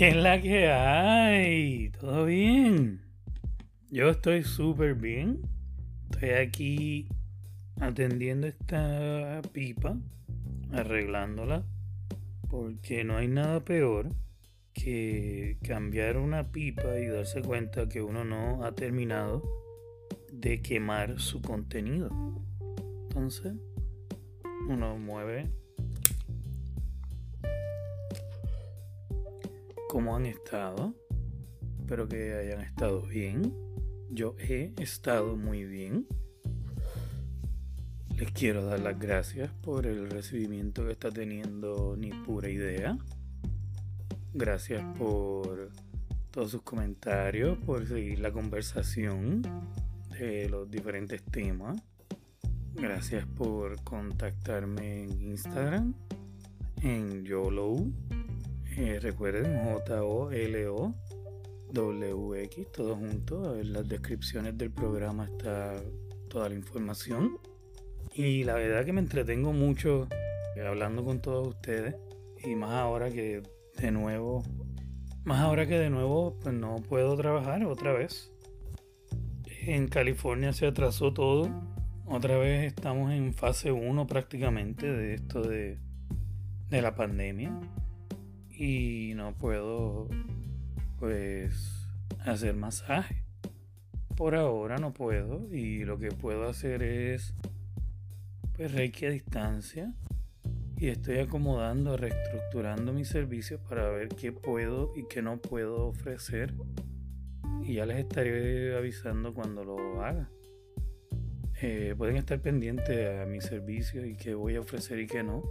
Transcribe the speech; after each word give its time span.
¿Qué 0.00 0.08
es 0.08 0.16
la 0.16 0.40
que 0.40 0.66
hay? 0.66 1.90
¿Todo 1.90 2.24
bien? 2.24 3.02
Yo 3.90 4.08
estoy 4.08 4.44
súper 4.44 4.94
bien. 4.94 5.42
Estoy 6.10 6.30
aquí 6.30 7.08
atendiendo 7.78 8.46
esta 8.46 9.42
pipa, 9.52 9.98
arreglándola, 10.72 11.66
porque 12.48 13.04
no 13.04 13.18
hay 13.18 13.28
nada 13.28 13.62
peor 13.62 14.08
que 14.72 15.58
cambiar 15.62 16.16
una 16.16 16.50
pipa 16.50 16.98
y 16.98 17.04
darse 17.04 17.42
cuenta 17.42 17.86
que 17.86 18.00
uno 18.00 18.24
no 18.24 18.64
ha 18.64 18.74
terminado 18.74 19.42
de 20.32 20.62
quemar 20.62 21.20
su 21.20 21.42
contenido. 21.42 22.08
Entonces, 23.02 23.52
uno 24.66 24.96
mueve 24.96 25.50
cómo 29.90 30.14
han 30.14 30.24
estado. 30.24 30.94
Espero 31.80 32.06
que 32.06 32.34
hayan 32.34 32.60
estado 32.60 33.02
bien. 33.02 33.52
Yo 34.08 34.36
he 34.38 34.72
estado 34.78 35.36
muy 35.36 35.64
bien. 35.64 36.06
Les 38.16 38.30
quiero 38.30 38.64
dar 38.64 38.78
las 38.78 38.96
gracias 39.00 39.50
por 39.50 39.86
el 39.86 40.08
recibimiento 40.08 40.86
que 40.86 40.92
está 40.92 41.10
teniendo 41.10 41.96
Ni 41.98 42.10
Pura 42.10 42.48
Idea. 42.48 42.96
Gracias 44.32 44.80
por 44.96 45.72
todos 46.30 46.52
sus 46.52 46.62
comentarios, 46.62 47.58
por 47.58 47.84
seguir 47.88 48.20
la 48.20 48.30
conversación 48.30 49.42
de 50.16 50.48
los 50.48 50.70
diferentes 50.70 51.20
temas. 51.24 51.82
Gracias 52.74 53.26
por 53.26 53.82
contactarme 53.82 55.02
en 55.02 55.20
Instagram, 55.20 55.94
en 56.80 57.24
YOLO. 57.24 57.88
Eh, 58.82 58.98
recuerden 58.98 59.62
J-O-L-O-W-X, 59.62 60.96
todo 62.72 62.96
junto. 62.96 63.60
En 63.60 63.74
las 63.74 63.86
descripciones 63.86 64.56
del 64.56 64.70
programa 64.70 65.26
está 65.26 65.74
toda 66.30 66.48
la 66.48 66.54
información. 66.54 67.36
Y 68.14 68.42
la 68.44 68.54
verdad 68.54 68.86
que 68.86 68.94
me 68.94 69.02
entretengo 69.02 69.52
mucho 69.52 70.08
eh, 70.56 70.66
hablando 70.66 71.04
con 71.04 71.20
todos 71.20 71.48
ustedes. 71.48 71.94
Y 72.42 72.54
más 72.54 72.70
ahora 72.70 73.10
que 73.10 73.42
de 73.76 73.90
nuevo, 73.90 74.42
más 75.24 75.40
ahora 75.40 75.66
que 75.66 75.78
de 75.78 75.90
nuevo, 75.90 76.38
pues 76.40 76.54
no 76.54 76.76
puedo 76.76 77.14
trabajar 77.18 77.62
otra 77.66 77.92
vez. 77.92 78.32
En 79.60 79.88
California 79.88 80.54
se 80.54 80.66
atrasó 80.66 81.12
todo. 81.12 81.50
Otra 82.06 82.38
vez 82.38 82.64
estamos 82.64 83.12
en 83.12 83.34
fase 83.34 83.72
1 83.72 84.06
prácticamente 84.06 84.90
de 84.90 85.16
esto 85.16 85.42
de, 85.42 85.78
de 86.70 86.80
la 86.80 86.94
pandemia. 86.94 87.52
Y 88.62 89.14
no 89.14 89.32
puedo, 89.32 90.06
pues, 90.98 91.88
hacer 92.26 92.54
masaje. 92.54 93.24
Por 94.18 94.34
ahora 94.34 94.76
no 94.76 94.92
puedo. 94.92 95.48
Y 95.50 95.86
lo 95.86 95.98
que 95.98 96.10
puedo 96.10 96.46
hacer 96.46 96.82
es, 96.82 97.32
pues, 98.54 98.70
reiki 98.74 99.06
a 99.06 99.10
distancia 99.10 99.94
y 100.76 100.88
estoy 100.88 101.20
acomodando, 101.20 101.96
reestructurando 101.96 102.92
mis 102.92 103.08
servicios 103.08 103.62
para 103.66 103.88
ver 103.88 104.08
qué 104.08 104.30
puedo 104.30 104.92
y 104.94 105.06
qué 105.08 105.22
no 105.22 105.38
puedo 105.38 105.86
ofrecer. 105.86 106.52
Y 107.62 107.76
ya 107.76 107.86
les 107.86 107.96
estaré 107.96 108.76
avisando 108.76 109.32
cuando 109.32 109.64
lo 109.64 110.04
haga. 110.04 110.28
Eh, 111.62 111.94
pueden 111.96 112.18
estar 112.18 112.38
pendientes 112.42 113.22
a 113.22 113.24
mis 113.24 113.44
servicios 113.44 114.04
y 114.04 114.16
qué 114.16 114.34
voy 114.34 114.56
a 114.56 114.60
ofrecer 114.60 114.98
y 114.98 115.06
qué 115.06 115.22
no. 115.22 115.42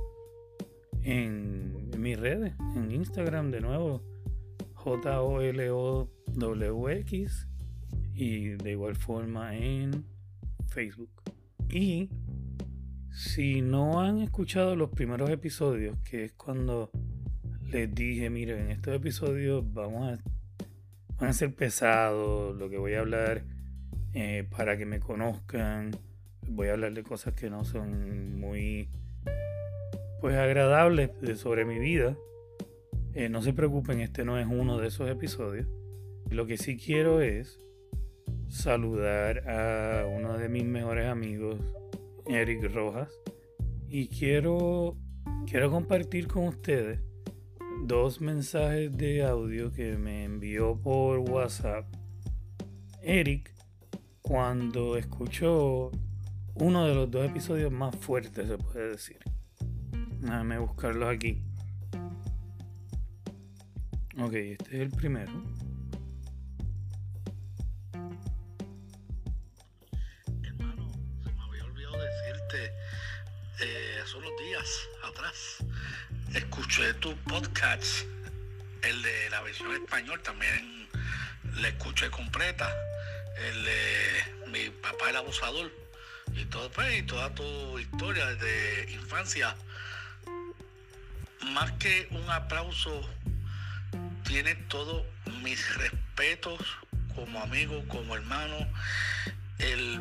En, 1.03 1.89
mis 1.99 2.19
redes, 2.19 2.53
en 2.75 2.91
Instagram 2.91 3.51
de 3.51 3.61
nuevo, 3.61 4.03
J-O-L-O-W-X 4.73 6.17
y 8.13 8.49
de 8.49 8.71
igual 8.71 8.95
forma 8.95 9.55
en 9.55 10.05
Facebook. 10.67 11.09
Y 11.69 12.09
si 13.11 13.61
no 13.61 14.01
han 14.01 14.19
escuchado 14.19 14.75
los 14.75 14.89
primeros 14.89 15.29
episodios, 15.29 15.97
que 15.99 16.25
es 16.25 16.33
cuando 16.33 16.91
les 17.71 17.93
dije, 17.93 18.29
miren, 18.29 18.59
en 18.61 18.71
estos 18.71 18.95
episodios 18.95 19.63
vamos 19.73 20.13
a, 20.13 20.19
van 21.17 21.29
a 21.29 21.33
ser 21.33 21.53
pesados, 21.53 22.57
lo 22.57 22.69
que 22.69 22.77
voy 22.77 22.93
a 22.93 22.99
hablar 22.99 23.43
eh, 24.13 24.47
para 24.49 24.77
que 24.77 24.85
me 24.85 24.99
conozcan, 24.99 25.91
voy 26.47 26.69
a 26.69 26.73
hablar 26.73 26.93
de 26.93 27.03
cosas 27.03 27.33
que 27.33 27.49
no 27.49 27.63
son 27.63 28.39
muy 28.39 28.89
pues 30.19 30.35
agradables 30.35 31.11
sobre 31.35 31.65
mi 31.65 31.79
vida. 31.79 32.17
Eh, 33.13 33.29
no 33.29 33.41
se 33.41 33.53
preocupen, 33.53 34.01
este 34.01 34.25
no 34.25 34.37
es 34.37 34.47
uno 34.47 34.77
de 34.77 34.87
esos 34.87 35.09
episodios. 35.09 35.67
Lo 36.29 36.45
que 36.45 36.57
sí 36.57 36.77
quiero 36.77 37.21
es 37.21 37.59
saludar 38.47 39.49
a 39.49 40.05
uno 40.05 40.37
de 40.37 40.49
mis 40.49 40.65
mejores 40.65 41.07
amigos 41.07 41.59
Eric 42.25 42.71
Rojas 42.73 43.09
y 43.87 44.07
quiero, 44.07 44.97
quiero 45.47 45.71
compartir 45.71 46.27
con 46.27 46.47
ustedes 46.47 46.99
dos 47.85 48.21
mensajes 48.21 48.95
de 48.95 49.23
audio 49.23 49.71
que 49.71 49.97
me 49.97 50.25
envió 50.25 50.79
por 50.79 51.19
WhatsApp 51.19 51.85
Eric 53.01 53.53
cuando 54.21 54.97
escuchó 54.97 55.91
uno 56.55 56.85
de 56.85 56.93
los 56.93 57.09
dos 57.09 57.25
episodios 57.25 57.71
más 57.71 57.95
fuertes, 57.95 58.47
se 58.47 58.57
puede 58.57 58.89
decir. 58.89 59.17
Déjame 60.19 60.57
buscarlos 60.59 61.09
aquí. 61.09 61.41
Ok, 64.17 64.33
este 64.33 64.75
es 64.75 64.81
el 64.81 64.89
primero. 64.91 65.31
escuché 76.33 76.93
tu 76.95 77.15
podcast, 77.23 78.05
el 78.83 79.01
de 79.01 79.29
la 79.31 79.41
versión 79.41 79.73
español, 79.73 80.21
también 80.21 80.87
la 81.55 81.69
escuché 81.69 82.09
completa, 82.09 82.73
el 83.37 83.63
de 83.63 84.47
mi 84.47 84.69
papá 84.69 85.09
el 85.09 85.15
abusador 85.15 85.71
y 86.35 86.45
todo 86.45 86.69
pues, 86.71 86.99
y 86.99 87.03
toda 87.03 87.33
tu 87.33 87.79
historia 87.79 88.25
de 88.35 88.91
infancia. 88.91 89.55
Más 91.53 91.71
que 91.73 92.07
un 92.11 92.29
aplauso, 92.29 93.09
tiene 94.23 94.55
todos 94.55 95.03
mis 95.41 95.75
respetos 95.75 96.59
como 97.15 97.41
amigo, 97.41 97.83
como 97.87 98.15
hermano, 98.15 98.55
el 99.57 99.99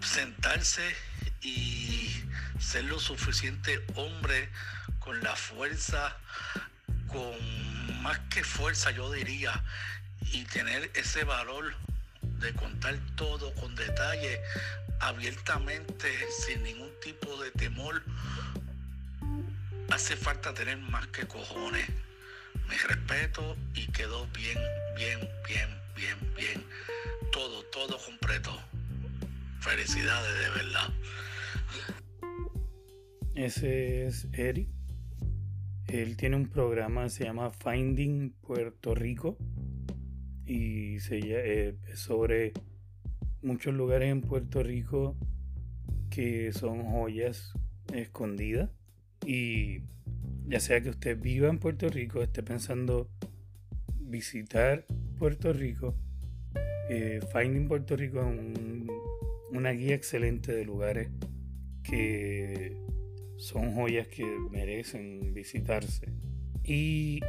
sentarse 0.00 0.94
y 1.42 2.22
ser 2.60 2.84
lo 2.84 2.98
suficiente 3.00 3.84
hombre 3.96 4.48
con 5.00 5.22
la 5.22 5.34
fuerza, 5.34 6.16
con 7.08 8.02
más 8.02 8.18
que 8.30 8.44
fuerza 8.44 8.90
yo 8.92 9.10
diría, 9.10 9.64
y 10.32 10.44
tener 10.44 10.90
ese 10.94 11.24
valor 11.24 11.74
de 12.22 12.54
contar 12.54 12.96
todo 13.16 13.52
con 13.54 13.74
detalle, 13.74 14.40
abiertamente, 15.00 16.08
sin 16.46 16.62
ningún 16.62 16.90
tipo 17.02 17.42
de 17.42 17.50
temor, 17.50 18.02
hace 19.90 20.16
falta 20.16 20.52
tener 20.54 20.78
más 20.78 21.06
que 21.08 21.26
cojones. 21.26 21.88
Mi 22.68 22.76
respeto 22.88 23.56
y 23.74 23.86
quedó 23.92 24.26
bien, 24.28 24.58
bien, 24.96 25.20
bien, 25.46 25.68
bien, 25.96 26.34
bien. 26.36 26.64
Todo, 27.32 27.62
todo 27.64 27.98
completo. 27.98 28.50
Felicidades 29.60 30.38
de 30.38 30.50
verdad. 30.50 30.94
Ese 33.34 34.06
es 34.06 34.28
Eric. 34.32 34.68
Él 35.86 36.16
tiene 36.16 36.36
un 36.36 36.48
programa, 36.48 37.08
se 37.08 37.24
llama 37.24 37.50
Finding 37.50 38.32
Puerto 38.42 38.94
Rico 38.94 39.38
y 40.44 41.00
se, 41.00 41.20
eh, 41.22 41.76
sobre 41.94 42.52
muchos 43.40 43.72
lugares 43.72 44.10
en 44.10 44.20
Puerto 44.20 44.62
Rico 44.62 45.16
que 46.10 46.52
son 46.52 46.82
joyas 46.84 47.52
escondidas 47.92 48.70
y 49.26 49.82
ya 50.46 50.60
sea 50.60 50.80
que 50.80 50.90
usted 50.90 51.18
viva 51.20 51.48
en 51.48 51.58
Puerto 51.58 51.88
Rico, 51.88 52.22
esté 52.22 52.42
pensando 52.42 53.08
visitar 54.00 54.84
Puerto 55.18 55.52
Rico, 55.52 55.94
eh, 56.88 57.20
Finding 57.32 57.68
Puerto 57.68 57.96
Rico 57.96 58.20
es 58.20 58.88
una 59.50 59.70
guía 59.72 59.94
excelente 59.94 60.52
de 60.52 60.64
lugares 60.64 61.08
que 61.82 62.76
son 63.36 63.74
joyas 63.74 64.08
que 64.08 64.24
merecen 64.50 65.32
visitarse. 65.32 66.08
Y 66.64 67.20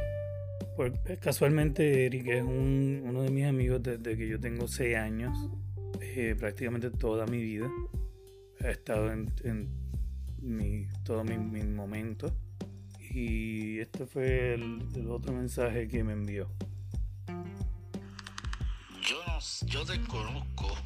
pues, 0.76 0.92
casualmente 1.20 2.06
Eric 2.06 2.26
es 2.28 2.42
uno 2.42 3.22
de 3.22 3.30
mis 3.30 3.44
amigos 3.44 3.82
desde 3.82 4.16
que 4.16 4.28
yo 4.28 4.40
tengo 4.40 4.66
6 4.66 4.96
años, 4.96 5.50
eh, 6.00 6.34
prácticamente 6.38 6.90
toda 6.90 7.26
mi 7.26 7.42
vida. 7.42 7.70
Ha 8.60 8.70
estado 8.70 9.10
en, 9.12 9.68
mi, 10.42 10.86
todos 11.04 11.24
mis, 11.24 11.66
momentos. 11.66 12.32
Y 13.10 13.80
este 13.80 14.06
fue 14.06 14.54
el, 14.54 15.08
otro 15.08 15.32
mensaje 15.32 15.88
que 15.88 16.04
me 16.04 16.12
envió. 16.12 16.48
Yo, 19.02 19.16
no, 19.26 19.38
yo 19.66 19.84
desconozco. 19.84 20.76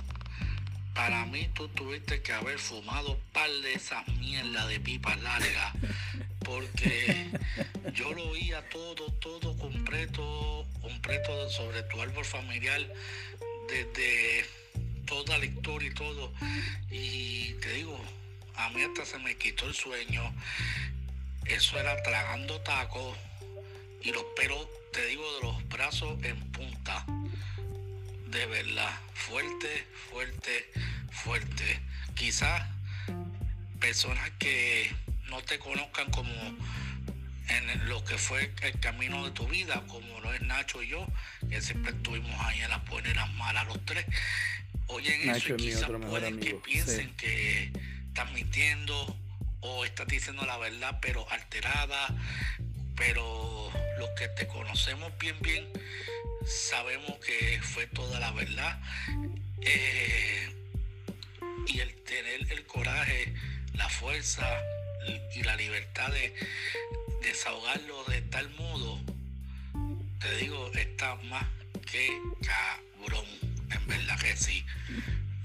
Para 0.95 1.27
mí 1.27 1.49
tú 1.55 1.69
tuviste 1.69 2.23
que 2.23 2.33
haber 2.33 2.59
fumado 2.59 3.19
par 3.33 3.51
de 3.51 3.75
esa 3.75 4.05
mierda 4.21 4.67
de 4.69 4.81
pipa 4.81 5.17
larga. 5.17 5.73
Porque 6.45 7.31
yo 7.95 8.13
lo 8.13 8.29
oía 8.29 8.67
todo, 8.69 9.11
todo 9.21 9.57
completo, 9.57 10.65
completo 10.81 11.49
sobre 11.51 11.83
tu 11.85 12.01
árbol 12.01 12.25
familiar 12.25 12.81
desde 13.69 14.47
toda 15.07 15.39
la 15.39 15.45
historia 15.45 15.91
y 15.91 15.95
todo. 15.95 16.33
Y 16.91 17.53
te 17.55 17.73
digo, 17.73 17.99
a 18.57 18.71
mí 18.71 18.83
hasta 18.83 19.05
se 19.05 19.19
me 19.19 19.37
quitó 19.37 19.67
el 19.67 19.75
sueño. 19.75 20.35
Eso 21.45 21.79
era 21.79 22.03
tragando 22.03 22.61
tacos 22.61 23.17
y 24.03 24.13
los 24.13 24.25
pelos, 24.37 24.67
te 24.93 25.05
digo, 25.07 25.23
de 25.37 25.43
los 25.43 25.69
brazos 25.69 26.23
en 26.23 26.41
punta. 26.53 27.05
De 28.29 28.47
verdad, 28.47 28.91
fuerte, 29.15 29.87
fuerte, 30.11 30.71
fuerte. 31.11 31.81
Quizás 32.15 32.67
personas 33.81 34.31
que 34.39 34.95
no 35.29 35.43
te 35.43 35.59
conozcan 35.59 36.11
como 36.11 36.33
en 37.49 37.89
lo 37.89 38.03
que 38.05 38.17
fue 38.17 38.51
el 38.63 38.81
camino 38.81 39.25
de 39.25 39.31
tu 39.33 39.47
vida, 39.47 39.83
como 39.89 40.21
lo 40.21 40.33
es 40.33 40.41
Nacho 40.43 40.83
y 40.83 40.89
yo, 40.89 41.07
que 41.49 41.61
siempre 41.61 41.93
estuvimos 41.93 42.35
ahí 42.41 42.61
en 42.61 42.71
las 42.71 42.85
buenas 42.87 43.13
y 43.13 43.15
las 43.15 43.33
malas 43.35 43.67
los 43.67 43.85
tres. 43.85 44.07
Oyen 44.87 45.31
eso 45.31 45.55
y 45.55 45.57
quizás 45.57 45.91
pueden 46.09 46.41
que 46.41 46.55
piensen 46.55 47.15
que 47.17 47.73
estás 48.15 48.31
mintiendo 48.31 49.17
o 49.59 49.85
estás 49.85 50.07
diciendo 50.07 50.47
la 50.47 50.57
verdad 50.57 50.99
pero 51.03 51.29
alterada, 51.33 52.15
pero 52.95 53.73
los 53.99 54.09
que 54.11 54.29
te 54.29 54.47
conocemos 54.47 55.13
bien 55.19 55.37
bien 55.41 55.69
sabemos 56.47 57.17
que 57.27 57.61
fue 57.61 57.89
toda 57.89 58.21
la 58.21 58.31
verdad. 58.31 58.81
Eh, 59.63 60.49
y 61.67 61.81
el 61.81 61.93
tener 62.05 62.53
el 62.53 62.65
coraje, 62.67 63.35
la 63.73 63.89
fuerza 63.89 64.47
y 65.35 65.43
la 65.43 65.57
libertad 65.57 66.09
de 66.13 66.33
desahogarlo 67.21 68.05
de 68.05 68.23
tal 68.23 68.49
modo, 68.51 69.01
te 70.21 70.37
digo, 70.37 70.71
está 70.73 71.17
más 71.17 71.47
que 71.91 72.17
cabrón, 72.47 73.27
en 73.73 73.87
verdad 73.89 74.21
que 74.21 74.37
sí 74.37 74.65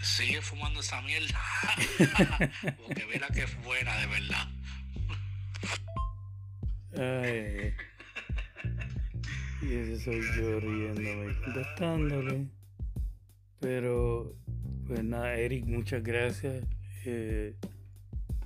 sigue 0.01 0.41
fumando 0.41 0.79
esa 0.79 1.01
mierda. 1.01 1.39
Porque 2.85 3.05
mira 3.11 3.27
que 3.27 3.43
es 3.43 3.63
buena 3.63 3.97
de 3.97 4.07
verdad. 4.07 4.47
Ay. 6.97 7.73
Y 9.61 9.73
ese 9.75 9.99
soy 9.99 10.21
yo 10.37 10.59
riéndome, 10.59 11.35
contestándole. 11.43 12.47
Pero, 13.59 14.35
pues 14.87 15.03
nada, 15.03 15.35
Eric, 15.35 15.65
muchas 15.65 16.01
gracias. 16.01 16.63
Eh, 17.05 17.55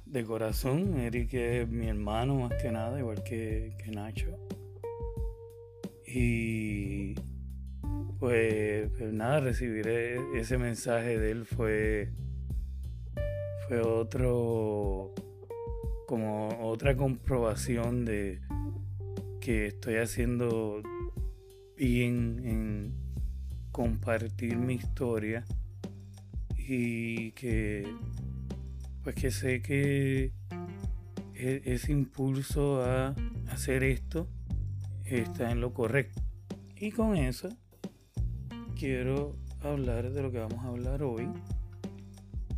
de 0.06 0.26
corazón, 0.26 1.00
Eric 1.00 1.34
es 1.34 1.68
mi 1.68 1.88
hermano 1.88 2.36
más 2.36 2.54
que 2.62 2.72
nada, 2.72 3.00
igual 3.00 3.24
que, 3.24 3.76
que 3.84 3.92
Nacho. 3.92 4.38
Y 6.06 7.16
pues, 8.24 8.90
pues, 8.98 9.12
nada, 9.12 9.42
recibir 9.42 9.86
e, 9.86 10.18
ese 10.40 10.58
mensaje 10.58 11.20
de 11.20 11.32
él 11.32 11.46
fue, 11.46 12.10
fue 13.68 13.82
otro, 13.82 15.14
como 16.08 16.48
otra 16.62 16.96
comprobación 16.96 18.06
de 18.06 18.40
que 19.42 19.68
estoy 19.68 19.96
haciendo 19.96 20.82
bien 21.76 22.40
en 22.46 22.94
compartir 23.74 24.56
mi 24.56 24.76
historia 24.76 25.44
y 26.56 27.32
que 27.32 27.94
pues 29.04 29.16
que 29.16 29.32
sé 29.32 29.62
que 29.62 30.32
e, 31.34 31.62
ese 31.66 31.92
impulso 31.92 32.86
a 32.86 33.16
hacer 33.50 33.84
esto 33.84 34.30
está 35.04 35.52
en 35.52 35.60
lo 35.60 35.74
correcto. 35.74 36.22
Y 36.78 36.92
con 36.92 37.18
eso 37.18 37.50
quiero 38.84 39.38
hablar 39.62 40.12
de 40.12 40.22
lo 40.22 40.30
que 40.30 40.40
vamos 40.40 40.60
a 40.60 40.68
hablar 40.68 41.04
hoy. 41.04 41.30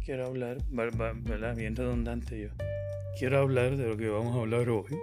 Quiero 0.04 0.25
hablar, 0.25 0.57
¿verdad? 0.72 1.56
Bien 1.56 1.75
redundante 1.75 2.42
yo. 2.42 2.50
Quiero 3.19 3.38
hablar 3.38 3.77
de 3.77 3.86
lo 3.86 3.95
que 3.95 4.10
vamos 4.10 4.36
a 4.36 4.39
hablar 4.39 4.68
hoy. 4.69 4.98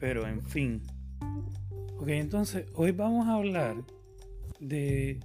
Pero 0.00 0.26
en 0.26 0.42
fin. 0.42 0.82
Ok, 1.98 2.08
entonces 2.08 2.66
hoy 2.74 2.90
vamos 2.90 3.28
a 3.28 3.34
hablar 3.34 3.76
de 4.58 5.20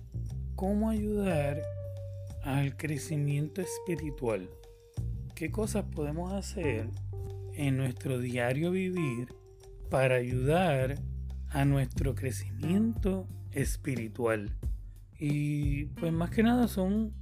cómo 0.53 0.91
ayudar 0.91 1.63
al 2.43 2.77
crecimiento 2.77 3.61
espiritual. 3.61 4.47
¿Qué 5.33 5.49
cosas 5.49 5.85
podemos 5.85 6.33
hacer 6.33 6.87
en 7.55 7.77
nuestro 7.77 8.19
diario 8.19 8.69
vivir 8.69 9.33
para 9.89 10.17
ayudar 10.17 10.99
a 11.49 11.65
nuestro 11.65 12.13
crecimiento 12.13 13.21
espiritual. 13.21 13.38
Y 15.17 15.85
pues 15.85 16.13
más 16.13 16.29
que 16.29 16.43
nada 16.43 16.67
son 16.67 17.13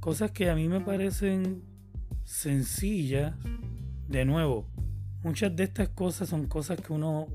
cosas 0.00 0.30
que 0.30 0.50
a 0.50 0.54
mí 0.54 0.68
me 0.68 0.80
parecen 0.80 1.62
sencillas. 2.24 3.34
De 4.08 4.24
nuevo, 4.24 4.66
muchas 5.22 5.54
de 5.56 5.64
estas 5.64 5.88
cosas 5.88 6.28
son 6.28 6.46
cosas 6.46 6.80
que 6.80 6.92
uno, 6.92 7.28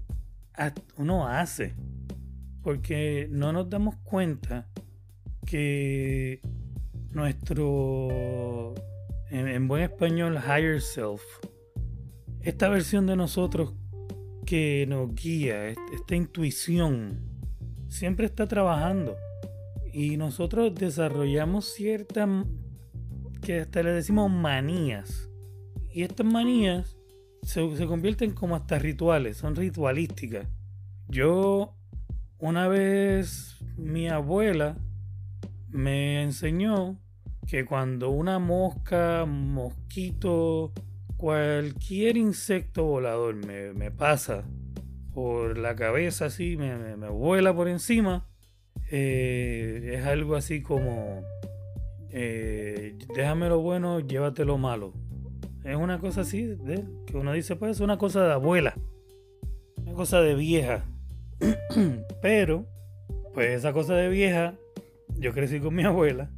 uno 0.98 1.28
hace. 1.28 1.76
Porque 2.62 3.28
no 3.32 3.52
nos 3.52 3.70
damos 3.70 3.96
cuenta 4.04 4.68
que 5.46 6.42
nuestro, 7.12 8.76
en, 9.30 9.48
en 9.48 9.68
buen 9.68 9.84
español, 9.84 10.38
higher 10.38 10.82
self, 10.82 11.22
esta 12.42 12.70
versión 12.70 13.06
de 13.08 13.16
nosotros 13.16 13.74
que 14.46 14.86
nos 14.88 15.14
guía, 15.14 15.70
esta 15.70 16.16
intuición, 16.16 17.29
siempre 17.90 18.26
está 18.26 18.48
trabajando. 18.48 19.18
Y 19.92 20.18
nosotros 20.18 20.74
desarrollamos 20.74 21.74
ciertas, 21.74 22.30
que 23.42 23.62
hasta 23.62 23.84
le 23.84 23.92
decimos 23.92 24.32
manías. 24.32 25.30
Y 25.92 26.04
estas 26.04 26.26
manías 26.26 26.96
se, 27.42 27.76
se 27.76 27.88
convierten 27.88 28.32
como 28.32 28.56
hasta 28.56 28.80
rituales, 28.80 29.38
son 29.38 29.56
ritualísticas. 29.56 30.48
Yo, 31.08 31.76
una 32.38 32.68
vez 32.68 33.58
mi 33.76 34.08
abuela 34.08 34.78
me 35.70 36.22
enseñó 36.22 37.00
que 37.48 37.66
cuando 37.66 38.12
una 38.12 38.38
mosca, 38.38 39.26
mosquito, 39.26 40.72
cualquier 41.18 42.18
insecto 42.18 42.84
volador 42.84 43.36
me, 43.36 43.74
me 43.74 43.90
pasa 43.90 44.46
por 45.14 45.58
la 45.58 45.76
cabeza 45.76 46.26
así, 46.26 46.58
me, 46.58 46.96
vuela 47.10 47.54
por 47.54 47.68
encima. 47.68 48.28
Eh, 48.92 49.96
es 49.96 50.06
algo 50.06 50.36
así 50.36 50.62
como, 50.62 51.24
eh, 52.12 52.98
déjame 53.16 53.50
lo 53.50 53.60
bueno, 53.60 54.00
llévate 54.00 54.46
lo 54.46 54.58
malo. 54.58 54.94
Es 55.64 55.76
una 55.76 56.00
cosa 56.00 56.22
así, 56.22 56.44
de, 56.44 56.84
que 57.06 57.18
uno 57.18 57.34
dice, 57.34 57.56
pues 57.56 57.72
es 57.72 57.80
una 57.82 57.98
cosa 57.98 58.26
de 58.26 58.34
abuela, 58.34 58.76
una 59.78 59.94
cosa 59.94 60.22
de 60.22 60.36
vieja. 60.36 60.86
Pero, 62.22 62.66
pues 63.34 63.52
esa 63.52 63.74
cosa 63.74 63.96
de 63.96 64.10
vieja, 64.10 64.56
yo 65.18 65.34
crecí 65.34 65.60
con 65.60 65.76
mi 65.76 65.84
abuela, 65.84 66.32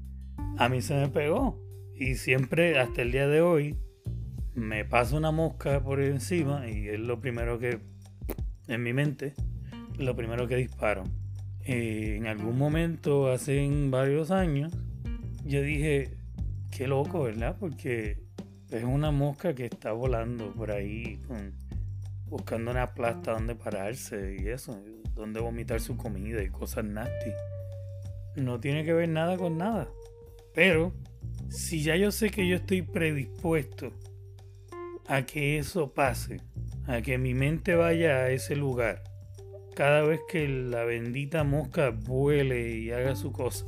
a 0.57 0.69
mí 0.69 0.81
se 0.81 0.95
me 0.95 1.07
pegó. 1.07 1.59
Y 1.95 2.15
siempre, 2.15 2.79
hasta 2.79 3.03
el 3.03 3.11
día 3.11 3.27
de 3.27 3.41
hoy, 3.41 3.77
me 4.55 4.85
pasa 4.85 5.15
una 5.15 5.31
mosca 5.31 5.81
por 5.81 6.01
encima 6.01 6.67
y 6.67 6.89
es 6.89 6.99
lo 6.99 7.21
primero 7.21 7.59
que 7.59 7.79
en 8.75 8.83
mi 8.83 8.93
mente 8.93 9.33
lo 9.97 10.15
primero 10.15 10.47
que 10.47 10.55
disparo. 10.55 11.03
Eh, 11.65 12.15
en 12.17 12.27
algún 12.27 12.57
momento, 12.57 13.31
hace 13.31 13.67
varios 13.89 14.31
años, 14.31 14.73
yo 15.45 15.61
dije, 15.61 16.17
qué 16.71 16.87
loco, 16.87 17.23
¿verdad? 17.23 17.55
Porque 17.59 18.17
es 18.69 18.83
una 18.83 19.11
mosca 19.11 19.53
que 19.53 19.65
está 19.65 19.91
volando 19.91 20.53
por 20.53 20.71
ahí 20.71 21.19
buscando 22.27 22.71
una 22.71 22.93
plasta 22.93 23.33
donde 23.33 23.55
pararse 23.55 24.37
y 24.39 24.47
eso, 24.47 24.81
donde 25.13 25.41
vomitar 25.41 25.81
su 25.81 25.97
comida 25.97 26.41
y 26.41 26.49
cosas 26.49 26.85
nasty. 26.85 27.31
No 28.37 28.59
tiene 28.59 28.85
que 28.85 28.93
ver 28.93 29.09
nada 29.09 29.37
con 29.37 29.57
nada. 29.57 29.89
Pero 30.53 30.93
si 31.49 31.83
ya 31.83 31.97
yo 31.97 32.11
sé 32.11 32.29
que 32.29 32.47
yo 32.47 32.55
estoy 32.55 32.81
predispuesto 32.81 33.91
a 35.07 35.25
que 35.25 35.57
eso 35.57 35.93
pase, 35.93 36.39
a 36.91 37.01
que 37.01 37.17
mi 37.17 37.33
mente 37.33 37.75
vaya 37.75 38.17
a 38.17 38.31
ese 38.31 38.55
lugar 38.55 39.03
cada 39.75 40.01
vez 40.01 40.19
que 40.27 40.47
la 40.47 40.83
bendita 40.83 41.43
mosca 41.43 41.91
vuele 41.91 42.77
y 42.77 42.91
haga 42.91 43.15
su 43.15 43.31
cosa. 43.31 43.65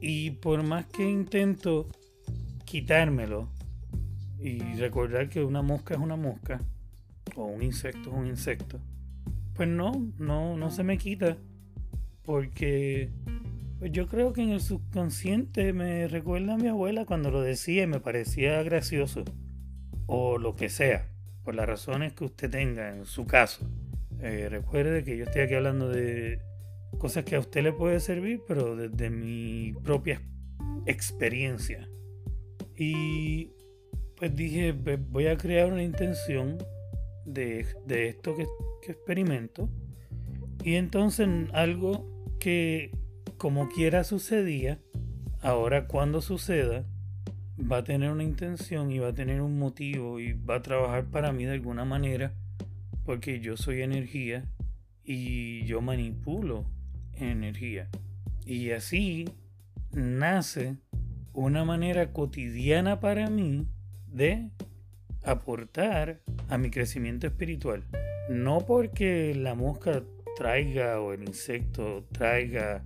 Y 0.00 0.30
por 0.30 0.62
más 0.62 0.86
que 0.86 1.08
intento 1.08 1.88
quitármelo 2.64 3.48
y 4.38 4.60
recordar 4.74 5.28
que 5.28 5.42
una 5.42 5.62
mosca 5.62 5.94
es 5.94 6.00
una 6.00 6.16
mosca, 6.16 6.60
o 7.34 7.46
un 7.46 7.62
insecto 7.62 8.10
es 8.10 8.16
un 8.16 8.26
insecto, 8.26 8.80
pues 9.54 9.68
no, 9.68 10.12
no, 10.18 10.56
no 10.56 10.70
se 10.70 10.84
me 10.84 10.98
quita. 10.98 11.36
Porque 12.22 13.10
yo 13.80 14.06
creo 14.08 14.32
que 14.32 14.42
en 14.42 14.50
el 14.50 14.60
subconsciente 14.60 15.72
me 15.72 16.08
recuerda 16.08 16.54
a 16.54 16.58
mi 16.58 16.68
abuela 16.68 17.04
cuando 17.04 17.30
lo 17.30 17.40
decía 17.40 17.84
y 17.84 17.86
me 17.86 18.00
parecía 18.00 18.62
gracioso. 18.62 19.24
O 20.06 20.38
lo 20.38 20.54
que 20.54 20.68
sea, 20.68 21.08
por 21.46 21.54
las 21.54 21.66
razones 21.66 22.12
que 22.12 22.24
usted 22.24 22.50
tenga 22.50 22.88
en 22.92 23.06
su 23.06 23.24
caso. 23.24 23.70
Eh, 24.20 24.48
recuerde 24.50 25.04
que 25.04 25.16
yo 25.16 25.24
estoy 25.24 25.42
aquí 25.42 25.54
hablando 25.54 25.88
de 25.88 26.40
cosas 26.98 27.24
que 27.24 27.36
a 27.36 27.38
usted 27.38 27.62
le 27.62 27.72
puede 27.72 28.00
servir, 28.00 28.42
pero 28.48 28.74
desde 28.74 29.10
mi 29.10 29.72
propia 29.84 30.20
experiencia. 30.86 31.88
Y 32.76 33.52
pues 34.16 34.34
dije, 34.34 34.72
voy 34.72 35.28
a 35.28 35.36
crear 35.36 35.72
una 35.72 35.84
intención 35.84 36.58
de, 37.24 37.60
esto 37.60 38.36
que, 38.36 38.46
que 38.82 38.92
experimento. 38.92 39.70
Y 40.64 40.74
entonces 40.74 41.28
algo 41.52 42.26
que 42.40 42.90
como 43.38 43.68
quiera 43.68 44.02
sucedía, 44.02 44.80
ahora 45.42 45.86
cuando 45.86 46.20
suceda, 46.22 46.84
va 47.60 47.78
a 47.78 47.84
tener 47.84 48.10
una 48.10 48.22
intención 48.22 48.90
y 48.90 48.98
va 48.98 49.08
a 49.08 49.14
tener 49.14 49.40
un 49.40 49.58
motivo 49.58 50.20
y 50.20 50.32
va 50.32 50.56
a 50.56 50.62
trabajar 50.62 51.06
para 51.06 51.32
mí 51.32 51.44
de 51.44 51.52
alguna 51.52 51.84
manera, 51.84 52.34
porque 53.04 53.40
yo 53.40 53.56
soy 53.56 53.82
energía 53.82 54.44
y 55.02 55.64
yo 55.64 55.80
manipulo 55.80 56.66
energía. 57.14 57.88
Y 58.44 58.70
así 58.70 59.28
nace 59.92 60.76
una 61.32 61.64
manera 61.64 62.12
cotidiana 62.12 63.00
para 63.00 63.30
mí 63.30 63.66
de 64.06 64.50
aportar 65.24 66.20
a 66.48 66.58
mi 66.58 66.70
crecimiento 66.70 67.26
espiritual. 67.26 67.84
No 68.30 68.60
porque 68.60 69.34
la 69.34 69.54
mosca 69.54 70.02
traiga 70.36 71.00
o 71.00 71.12
el 71.12 71.22
insecto 71.22 72.04
traiga 72.12 72.84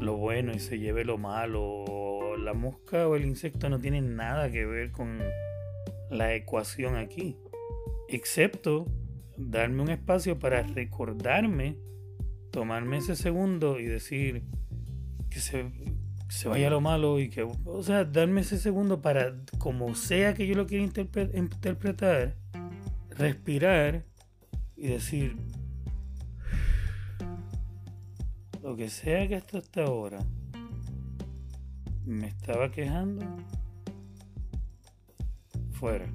lo 0.00 0.16
bueno 0.16 0.52
y 0.52 0.58
se 0.58 0.78
lleve 0.78 1.04
lo 1.04 1.18
malo. 1.18 1.84
La 2.38 2.54
mosca 2.54 3.08
o 3.08 3.16
el 3.16 3.24
insecto 3.24 3.68
no 3.68 3.78
tienen 3.78 4.16
nada 4.16 4.50
que 4.50 4.64
ver 4.64 4.92
con 4.92 5.18
la 6.10 6.34
ecuación 6.34 6.96
aquí. 6.96 7.36
Excepto 8.08 8.86
darme 9.36 9.82
un 9.82 9.90
espacio 9.90 10.38
para 10.38 10.62
recordarme, 10.62 11.76
tomarme 12.50 12.98
ese 12.98 13.16
segundo 13.16 13.80
y 13.80 13.86
decir 13.86 14.44
que 15.30 15.40
se, 15.40 15.70
se 16.28 16.48
vaya 16.48 16.70
lo 16.70 16.80
malo 16.80 17.18
y 17.18 17.28
que, 17.28 17.42
o 17.42 17.82
sea, 17.82 18.04
darme 18.04 18.42
ese 18.42 18.58
segundo 18.58 19.02
para, 19.02 19.34
como 19.58 19.94
sea 19.94 20.34
que 20.34 20.46
yo 20.46 20.54
lo 20.54 20.66
quiera 20.66 20.84
interpretar, 20.84 22.36
respirar 23.10 24.04
y 24.76 24.88
decir, 24.88 25.36
Lo 28.66 28.74
que 28.74 28.90
sea 28.90 29.28
que 29.28 29.36
esto 29.36 29.58
hasta 29.58 29.84
ahora 29.84 30.18
me 32.06 32.28
estaba 32.28 32.70
quejando, 32.70 33.26
fuera. 35.72 36.06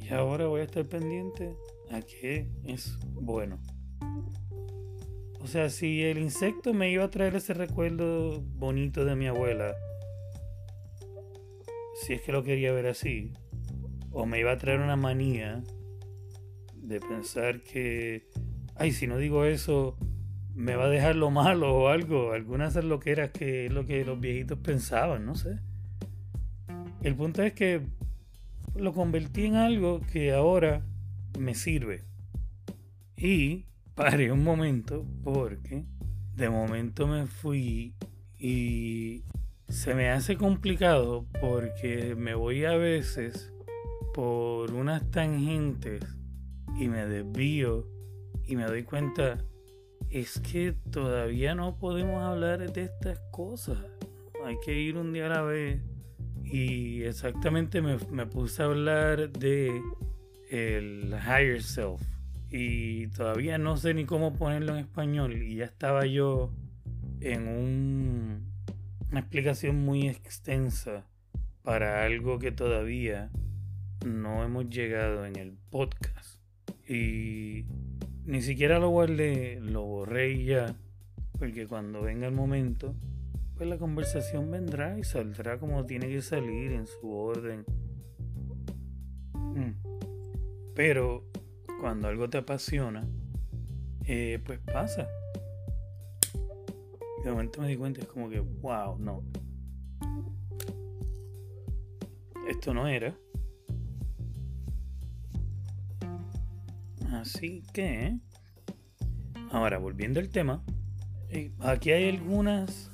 Y 0.00 0.12
ahora 0.12 0.46
voy 0.46 0.60
a 0.60 0.64
estar 0.64 0.84
pendiente 0.86 1.56
a 1.90 2.02
que 2.02 2.50
es 2.64 2.98
bueno. 3.12 3.58
O 5.40 5.46
sea, 5.46 5.70
si 5.70 6.02
el 6.02 6.18
insecto 6.18 6.74
me 6.74 6.90
iba 6.90 7.04
a 7.04 7.10
traer 7.10 7.36
ese 7.36 7.54
recuerdo 7.54 8.42
bonito 8.42 9.04
de 9.04 9.14
mi 9.14 9.28
abuela, 9.28 9.74
si 12.02 12.14
es 12.14 12.22
que 12.22 12.32
lo 12.32 12.42
quería 12.42 12.72
ver 12.72 12.86
así, 12.86 13.32
o 14.10 14.26
me 14.26 14.40
iba 14.40 14.52
a 14.52 14.58
traer 14.58 14.80
una 14.80 14.96
manía 14.96 15.62
de 16.74 17.00
pensar 17.00 17.62
que 17.62 18.28
ay, 18.76 18.92
si 18.92 19.06
no 19.06 19.18
digo 19.18 19.44
eso, 19.44 19.96
me 20.54 20.76
va 20.76 20.84
a 20.84 20.88
dejar 20.88 21.16
lo 21.16 21.30
malo 21.30 21.74
o 21.74 21.88
algo. 21.88 22.32
Algunas 22.32 22.76
lo 22.84 23.00
que 23.00 23.12
era 23.12 23.32
que 23.32 23.66
es 23.66 23.72
lo 23.72 23.86
que 23.86 24.04
los 24.04 24.20
viejitos 24.20 24.58
pensaban, 24.58 25.26
no 25.26 25.34
sé. 25.34 25.58
El 27.02 27.14
punto 27.16 27.42
es 27.42 27.52
que 27.52 27.82
lo 28.74 28.92
convertí 28.92 29.46
en 29.46 29.56
algo 29.56 30.00
que 30.12 30.32
ahora 30.32 30.82
me 31.38 31.54
sirve. 31.54 32.02
Y 33.16 33.66
paré 33.94 34.32
un 34.32 34.42
momento 34.42 35.04
porque 35.22 35.84
de 36.36 36.50
momento 36.50 37.06
me 37.06 37.26
fui 37.26 37.94
y 38.38 39.22
se 39.68 39.94
me 39.94 40.10
hace 40.10 40.36
complicado 40.36 41.26
porque 41.40 42.14
me 42.16 42.34
voy 42.34 42.64
a 42.64 42.76
veces 42.76 43.52
por 44.12 44.72
unas 44.72 45.10
tangentes 45.10 46.04
y 46.78 46.88
me 46.88 47.06
desvío 47.06 47.88
y 48.46 48.56
me 48.56 48.64
doy 48.64 48.82
cuenta, 48.82 49.44
es 50.10 50.40
que 50.40 50.74
todavía 50.90 51.54
no 51.54 51.76
podemos 51.76 52.22
hablar 52.22 52.72
de 52.72 52.82
estas 52.82 53.18
cosas. 53.30 53.78
Hay 54.44 54.56
que 54.64 54.78
ir 54.78 54.96
un 54.96 55.12
día 55.12 55.26
a 55.26 55.28
la 55.30 55.42
vez. 55.42 55.80
Y 56.44 57.02
exactamente 57.02 57.80
me, 57.82 58.26
puse 58.26 58.62
a 58.62 58.66
hablar 58.66 59.30
de 59.30 59.80
el 60.50 61.14
higher 61.14 61.62
self. 61.62 62.00
Y 62.50 63.08
todavía 63.08 63.58
no 63.58 63.76
sé 63.76 63.94
ni 63.94 64.04
cómo 64.04 64.34
ponerlo 64.34 64.74
en 64.74 64.80
español. 64.80 65.42
Y 65.42 65.56
ya 65.56 65.64
estaba 65.64 66.06
yo 66.06 66.52
en 67.20 67.48
un, 67.48 68.52
una 69.10 69.20
explicación 69.20 69.84
muy 69.84 70.08
extensa 70.08 71.06
para 71.62 72.04
algo 72.04 72.38
que 72.38 72.52
todavía 72.52 73.30
no 74.04 74.44
hemos 74.44 74.68
llegado 74.68 75.24
en 75.24 75.36
el 75.36 75.56
podcast. 75.70 76.38
Y 76.86 77.64
ni 78.26 78.40
siquiera 78.40 78.78
lo 78.78 78.88
guardé, 78.88 79.60
lo 79.60 79.82
borré 79.82 80.32
y 80.32 80.44
ya, 80.46 80.74
porque 81.38 81.66
cuando 81.66 82.02
venga 82.02 82.26
el 82.26 82.34
momento, 82.34 82.94
pues 83.56 83.68
la 83.68 83.78
conversación 83.78 84.50
vendrá 84.50 84.98
y 84.98 85.04
saldrá 85.04 85.58
como 85.58 85.84
tiene 85.84 86.08
que 86.08 86.22
salir 86.22 86.72
en 86.72 86.86
su 86.86 87.10
orden. 87.10 87.64
Mm. 89.34 89.72
Pero 90.74 91.24
cuando 91.80 92.08
algo 92.08 92.28
te 92.28 92.38
apasiona, 92.38 93.06
eh, 94.06 94.40
pues 94.44 94.58
pasa. 94.60 95.08
Y 97.20 97.24
de 97.24 97.30
momento 97.30 97.60
me 97.60 97.68
di 97.68 97.76
cuenta, 97.76 98.00
es 98.00 98.06
como 98.06 98.28
que, 98.28 98.40
wow, 98.40 98.98
no. 98.98 99.22
Esto 102.48 102.74
no 102.74 102.88
era. 102.88 103.14
Así 107.20 107.62
que, 107.72 108.18
ahora 109.50 109.78
volviendo 109.78 110.20
al 110.20 110.28
tema, 110.28 110.64
eh, 111.30 111.52
aquí 111.60 111.90
hay 111.90 112.08
algunas, 112.08 112.90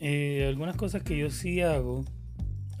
eh, 0.00 0.46
algunas 0.48 0.76
cosas 0.76 1.02
que 1.02 1.18
yo 1.18 1.30
sí 1.30 1.60
hago. 1.60 2.04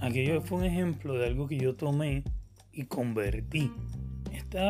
Aquello 0.00 0.40
fue 0.40 0.58
un 0.58 0.64
ejemplo 0.64 1.14
de 1.14 1.26
algo 1.26 1.46
que 1.46 1.58
yo 1.58 1.76
tomé 1.76 2.24
y 2.72 2.84
convertí. 2.86 3.70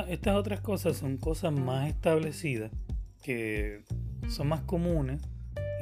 estas 0.08 0.36
otras 0.36 0.60
cosas 0.60 0.96
son 0.96 1.16
cosas 1.16 1.52
más 1.52 1.88
establecidas 1.88 2.70
que 3.22 3.84
son 4.28 4.48
más 4.48 4.62
comunes 4.62 5.22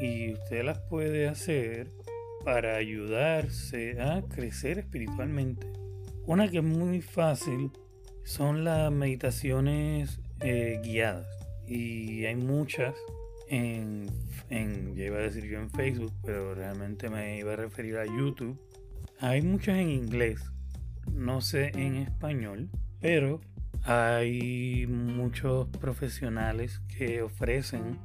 y 0.00 0.33
usted 0.33 0.65
las 0.65 0.79
puede 0.79 1.29
hacer 1.29 1.91
para 2.45 2.77
ayudarse 2.77 4.00
a 4.00 4.23
crecer 4.23 4.79
espiritualmente. 4.79 5.67
Una 6.27 6.49
que 6.49 6.59
es 6.59 6.65
muy 6.65 7.00
fácil 7.00 7.71
son 8.25 8.65
las 8.65 8.93
meditaciones 8.93 10.21
eh, 10.41 10.81
guiadas. 10.83 11.27
Y 11.67 12.25
hay 12.25 12.37
muchas 12.37 12.95
en, 13.49 14.11
en, 14.49 14.95
ya 14.95 15.07
iba 15.07 15.19
a 15.19 15.23
decir 15.23 15.45
yo 15.45 15.59
en 15.59 15.71
Facebook, 15.71 16.12
pero 16.25 16.55
realmente 16.55 17.11
me 17.11 17.39
iba 17.39 17.53
a 17.53 17.57
referir 17.57 17.97
a 17.97 18.07
YouTube. 18.07 18.59
Hay 19.19 19.43
muchas 19.43 19.77
en 19.77 19.91
inglés, 19.91 20.41
no 21.12 21.41
sé 21.41 21.73
en 21.75 21.97
español, 21.97 22.71
pero 23.00 23.41
hay 23.83 24.87
muchos 24.87 25.69
profesionales 25.69 26.81
que 26.97 27.23
ofrecen 27.23 27.99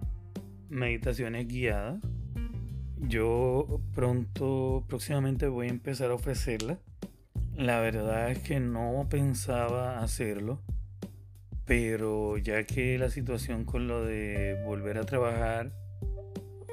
meditaciones 0.69 1.47
guiadas. 1.47 1.99
Yo 2.97 3.81
pronto, 3.93 4.83
próximamente 4.87 5.47
voy 5.47 5.67
a 5.67 5.69
empezar 5.69 6.11
a 6.11 6.15
ofrecerlas 6.15 6.79
la 7.57 7.79
verdad 7.79 8.31
es 8.31 8.39
que 8.39 8.59
no 8.59 9.07
pensaba 9.09 9.99
hacerlo, 9.99 10.61
pero 11.65 12.37
ya 12.37 12.63
que 12.65 12.97
la 12.97 13.09
situación 13.09 13.63
con 13.65 13.87
lo 13.87 14.03
de 14.03 14.61
volver 14.65 14.97
a 14.97 15.05
trabajar 15.05 15.71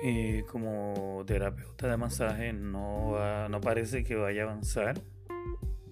eh, 0.02 0.44
como 0.50 1.22
terapeuta 1.26 1.88
de 1.88 1.96
masaje 1.96 2.52
no, 2.52 3.48
no 3.48 3.60
parece 3.60 4.02
que 4.02 4.16
vaya 4.16 4.42
a 4.42 4.46
avanzar, 4.46 5.00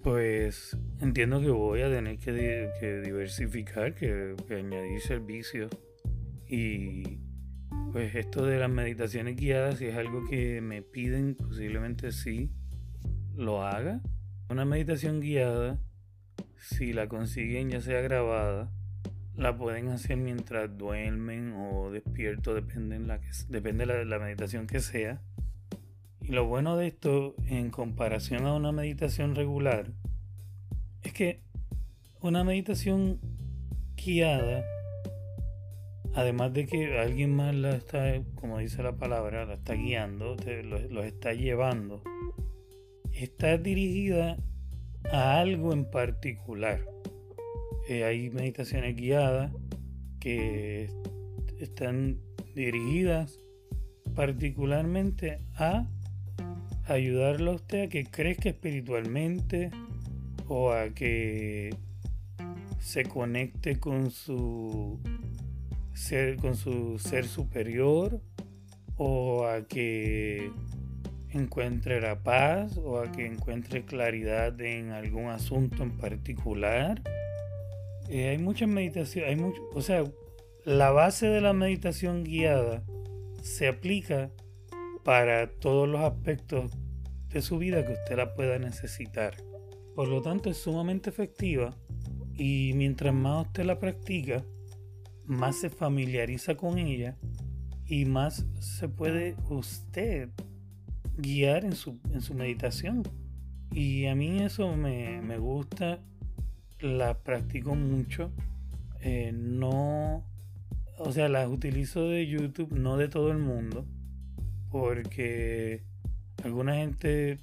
pues 0.03 0.77
entiendo 0.99 1.39
que 1.39 1.49
voy 1.49 1.81
a 1.81 1.89
tener 1.89 2.17
que, 2.19 3.01
diversificar, 3.03 3.95
que, 3.95 4.35
que 4.47 4.55
añadir 4.55 4.99
servicios. 4.99 5.71
Y 6.47 7.19
pues 7.93 8.13
esto 8.15 8.45
de 8.45 8.59
las 8.59 8.69
meditaciones 8.69 9.37
guiadas, 9.37 9.77
si 9.77 9.85
es 9.85 9.95
algo 9.95 10.27
que 10.29 10.59
me 10.59 10.81
piden, 10.81 11.35
posiblemente 11.35 12.11
sí 12.11 12.51
lo 13.35 13.63
haga 13.63 14.01
una 14.51 14.65
meditación 14.65 15.21
guiada 15.21 15.79
si 16.57 16.93
la 16.93 17.07
consiguen 17.07 17.69
ya 17.69 17.81
sea 17.81 18.01
grabada, 18.01 18.71
la 19.35 19.57
pueden 19.57 19.89
hacer 19.89 20.17
mientras 20.17 20.77
duermen 20.77 21.53
o 21.53 21.89
despierto, 21.89 22.53
depende, 22.53 22.99
la 22.99 23.19
que, 23.19 23.29
depende 23.49 23.85
de 23.85 24.05
la 24.05 24.19
meditación 24.19 24.67
que 24.67 24.79
sea. 24.79 25.21
Y 26.21 26.33
lo 26.33 26.45
bueno 26.45 26.77
de 26.77 26.87
esto, 26.87 27.35
en 27.47 27.71
comparación 27.71 28.45
a 28.45 28.53
una 28.53 28.71
meditación 28.71 29.35
regular, 29.35 29.91
es 31.01 31.13
que 31.13 31.41
una 32.19 32.43
meditación 32.43 33.19
guiada, 33.95 34.63
además 36.13 36.53
de 36.53 36.67
que 36.67 36.99
alguien 36.99 37.35
más 37.35 37.55
la 37.55 37.71
está, 37.71 38.21
como 38.35 38.59
dice 38.59 38.83
la 38.83 38.93
palabra, 38.93 39.45
la 39.45 39.55
está 39.55 39.73
guiando, 39.73 40.35
los, 40.63 41.05
está 41.05 41.33
llevando, 41.33 42.03
está 43.23 43.57
dirigida 43.57 44.37
a 45.11 45.39
algo 45.39 45.73
en 45.73 45.85
particular. 45.85 46.79
Eh, 47.87 48.03
hay 48.03 48.29
meditaciones 48.29 48.95
guiadas 48.95 49.51
que 50.19 50.89
están 51.59 52.19
dirigidas 52.55 53.39
particularmente 54.15 55.39
a 55.55 55.87
ayudarlo 56.85 57.51
a 57.51 57.55
usted 57.55 57.83
a 57.83 57.89
que 57.89 58.05
crezca 58.05 58.49
espiritualmente 58.49 59.71
o 60.47 60.71
a 60.71 60.89
que 60.89 61.75
se 62.79 63.05
conecte 63.05 63.79
con 63.79 64.11
su 64.11 64.99
ser 65.93 66.37
con 66.37 66.55
su 66.55 66.99
ser 66.99 67.25
superior 67.25 68.21
o 68.97 69.45
a 69.45 69.65
que 69.67 70.51
encuentre 71.33 72.01
la 72.01 72.19
paz 72.19 72.77
o 72.77 72.99
a 72.99 73.11
que 73.11 73.25
encuentre 73.25 73.85
claridad 73.85 74.59
en 74.61 74.91
algún 74.91 75.29
asunto 75.29 75.83
en 75.83 75.97
particular. 75.97 77.01
Eh, 78.09 78.29
hay 78.29 78.37
muchas 78.37 78.67
meditaciones, 78.67 79.29
hay 79.29 79.35
mucho, 79.35 79.61
o 79.73 79.81
sea, 79.81 80.03
la 80.65 80.91
base 80.91 81.27
de 81.27 81.41
la 81.41 81.53
meditación 81.53 82.23
guiada 82.23 82.83
se 83.41 83.67
aplica 83.67 84.29
para 85.03 85.49
todos 85.49 85.87
los 85.87 86.01
aspectos 86.01 86.71
de 87.29 87.41
su 87.41 87.57
vida 87.57 87.85
que 87.85 87.93
usted 87.93 88.17
la 88.17 88.33
pueda 88.35 88.59
necesitar. 88.59 89.35
Por 89.95 90.07
lo 90.07 90.21
tanto, 90.21 90.49
es 90.49 90.57
sumamente 90.57 91.09
efectiva 91.09 91.75
y 92.35 92.73
mientras 92.75 93.13
más 93.13 93.47
usted 93.47 93.65
la 93.65 93.79
practica, 93.79 94.43
más 95.25 95.57
se 95.57 95.69
familiariza 95.69 96.55
con 96.55 96.77
ella 96.77 97.17
y 97.85 98.05
más 98.05 98.45
se 98.59 98.87
puede 98.87 99.35
usted 99.49 100.29
guiar 101.21 101.65
en 101.65 101.75
su, 101.75 101.99
en 102.11 102.21
su 102.21 102.33
meditación. 102.33 103.03
Y 103.71 104.07
a 104.07 104.15
mí 104.15 104.41
eso 104.43 104.75
me, 104.75 105.21
me 105.21 105.37
gusta, 105.37 105.99
la 106.79 107.17
practico 107.19 107.75
mucho. 107.75 108.31
Eh, 109.01 109.31
no, 109.33 110.23
o 110.97 111.11
sea, 111.11 111.29
las 111.29 111.47
utilizo 111.47 112.07
de 112.09 112.27
YouTube, 112.27 112.71
no 112.73 112.97
de 112.97 113.07
todo 113.07 113.31
el 113.31 113.39
mundo, 113.39 113.85
porque 114.69 115.83
alguna 116.43 116.75
gente 116.75 117.39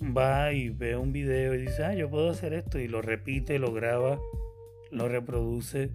va 0.00 0.52
y 0.52 0.70
ve 0.70 0.96
un 0.96 1.12
video 1.12 1.54
y 1.54 1.58
dice, 1.58 1.84
ah, 1.84 1.94
yo 1.94 2.08
puedo 2.08 2.30
hacer 2.30 2.54
esto, 2.54 2.78
y 2.78 2.88
lo 2.88 3.02
repite, 3.02 3.58
lo 3.58 3.72
graba, 3.72 4.18
lo 4.90 5.08
reproduce, 5.08 5.90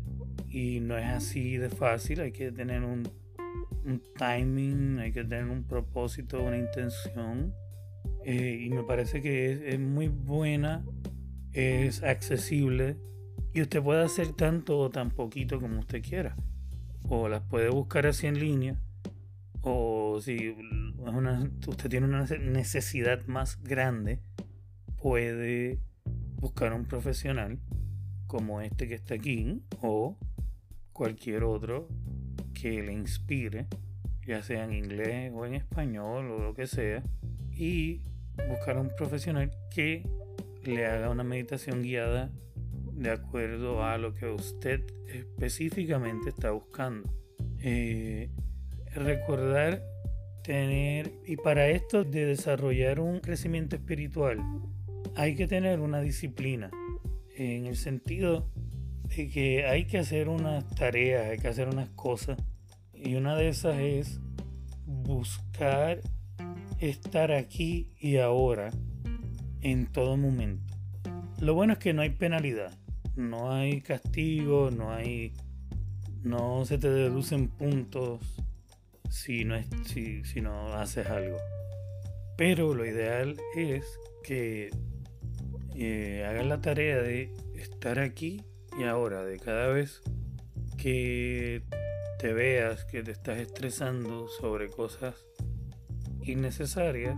y 0.49 0.79
no 0.81 0.97
es 0.97 1.05
así 1.05 1.57
de 1.57 1.69
fácil, 1.69 2.21
hay 2.21 2.31
que 2.31 2.51
tener 2.51 2.83
un, 2.83 3.03
timing, 4.17 4.99
hay 4.99 5.11
que 5.11 5.23
tener 5.23 5.45
un 5.45 5.63
propósito, 5.63 6.41
una 6.41 6.57
intención, 6.57 7.53
eh, 8.23 8.59
y 8.61 8.69
me 8.69 8.83
parece 8.83 9.21
que 9.21 9.73
es 9.73 9.79
muy 9.79 10.07
buena, 10.07 10.85
es 11.53 12.03
accesible, 12.03 12.97
y 13.53 13.61
usted 13.61 13.81
puede 13.81 14.03
hacer 14.03 14.33
tanto 14.33 14.79
o 14.79 14.89
tan 14.89 15.11
poquito 15.11 15.59
como 15.59 15.79
usted 15.79 16.01
quiera, 16.01 16.35
o 17.09 17.27
las 17.27 17.41
puede 17.41 17.69
buscar 17.69 18.07
así 18.07 18.27
en 18.27 18.39
línea, 18.39 18.81
o 19.61 20.19
si 20.21 20.55
usted 21.67 21.89
tiene 21.89 22.07
una 22.07 22.25
necesidad 22.25 23.25
más 23.27 23.61
grande, 23.61 24.19
puede 25.01 25.79
buscar 26.39 26.73
un 26.73 26.85
profesional 26.85 27.59
como 28.27 28.61
este 28.61 28.87
que 28.87 28.95
está 28.95 29.15
aquí 29.15 29.61
o 29.81 30.17
cualquier 30.93 31.43
otro 31.43 31.87
que 32.53 32.81
le 32.81 32.93
inspire, 32.93 33.67
ya 34.25 34.41
sea 34.41 34.63
en 34.63 34.73
inglés 34.73 35.31
o 35.33 35.45
en 35.45 35.55
español 35.55 36.31
o 36.31 36.39
lo 36.39 36.53
que 36.53 36.67
sea, 36.67 37.03
y 37.51 38.01
buscar 38.49 38.77
un 38.77 38.89
profesional 38.95 39.51
que 39.73 40.03
le 40.63 40.85
haga 40.85 41.09
una 41.09 41.23
meditación 41.23 41.81
guiada 41.81 42.31
de 42.93 43.11
acuerdo 43.11 43.83
a 43.83 43.97
lo 43.97 44.13
que 44.13 44.27
usted 44.27 44.81
específicamente 45.07 46.29
está 46.29 46.51
buscando. 46.51 47.09
Eh, 47.59 48.29
recordar 48.93 49.83
tener, 50.43 51.11
y 51.25 51.37
para 51.37 51.67
esto 51.69 52.03
de 52.03 52.25
desarrollar 52.25 52.99
un 52.99 53.19
crecimiento 53.19 53.75
espiritual, 53.75 54.39
hay 55.15 55.35
que 55.35 55.47
tener 55.47 55.79
una 55.79 56.01
disciplina, 56.01 56.71
en 57.35 57.65
el 57.65 57.75
sentido 57.75 58.49
que 59.11 59.65
hay 59.65 59.85
que 59.85 59.99
hacer 59.99 60.29
unas 60.29 60.67
tareas, 60.75 61.29
hay 61.29 61.37
que 61.37 61.47
hacer 61.47 61.67
unas 61.67 61.89
cosas, 61.89 62.37
y 62.93 63.15
una 63.15 63.35
de 63.35 63.49
esas 63.49 63.77
es 63.77 64.19
buscar 64.85 66.01
estar 66.79 67.31
aquí 67.31 67.91
y 67.99 68.17
ahora 68.17 68.71
en 69.61 69.91
todo 69.91 70.17
momento. 70.17 70.75
Lo 71.39 71.53
bueno 71.53 71.73
es 71.73 71.79
que 71.79 71.93
no 71.93 72.01
hay 72.01 72.11
penalidad, 72.11 72.77
no 73.15 73.51
hay 73.51 73.81
castigo, 73.81 74.71
no 74.71 74.91
hay 74.91 75.33
no 76.23 76.65
se 76.65 76.77
te 76.77 76.89
deducen 76.89 77.47
puntos 77.47 78.19
si 79.09 79.43
no, 79.43 79.55
es, 79.55 79.67
si, 79.85 80.23
si 80.23 80.41
no 80.41 80.73
haces 80.73 81.07
algo. 81.07 81.37
Pero 82.37 82.73
lo 82.73 82.85
ideal 82.85 83.37
es 83.55 83.85
que 84.23 84.69
eh, 85.75 86.25
hagas 86.27 86.45
la 86.45 86.61
tarea 86.61 87.01
de 87.01 87.33
estar 87.55 87.99
aquí 87.99 88.43
y 88.77 88.83
ahora, 88.83 89.23
de 89.23 89.39
cada 89.39 89.67
vez 89.67 90.01
que 90.77 91.63
te 92.19 92.33
veas 92.33 92.85
que 92.85 93.03
te 93.03 93.11
estás 93.11 93.37
estresando 93.37 94.27
sobre 94.27 94.69
cosas 94.69 95.15
innecesarias, 96.23 97.17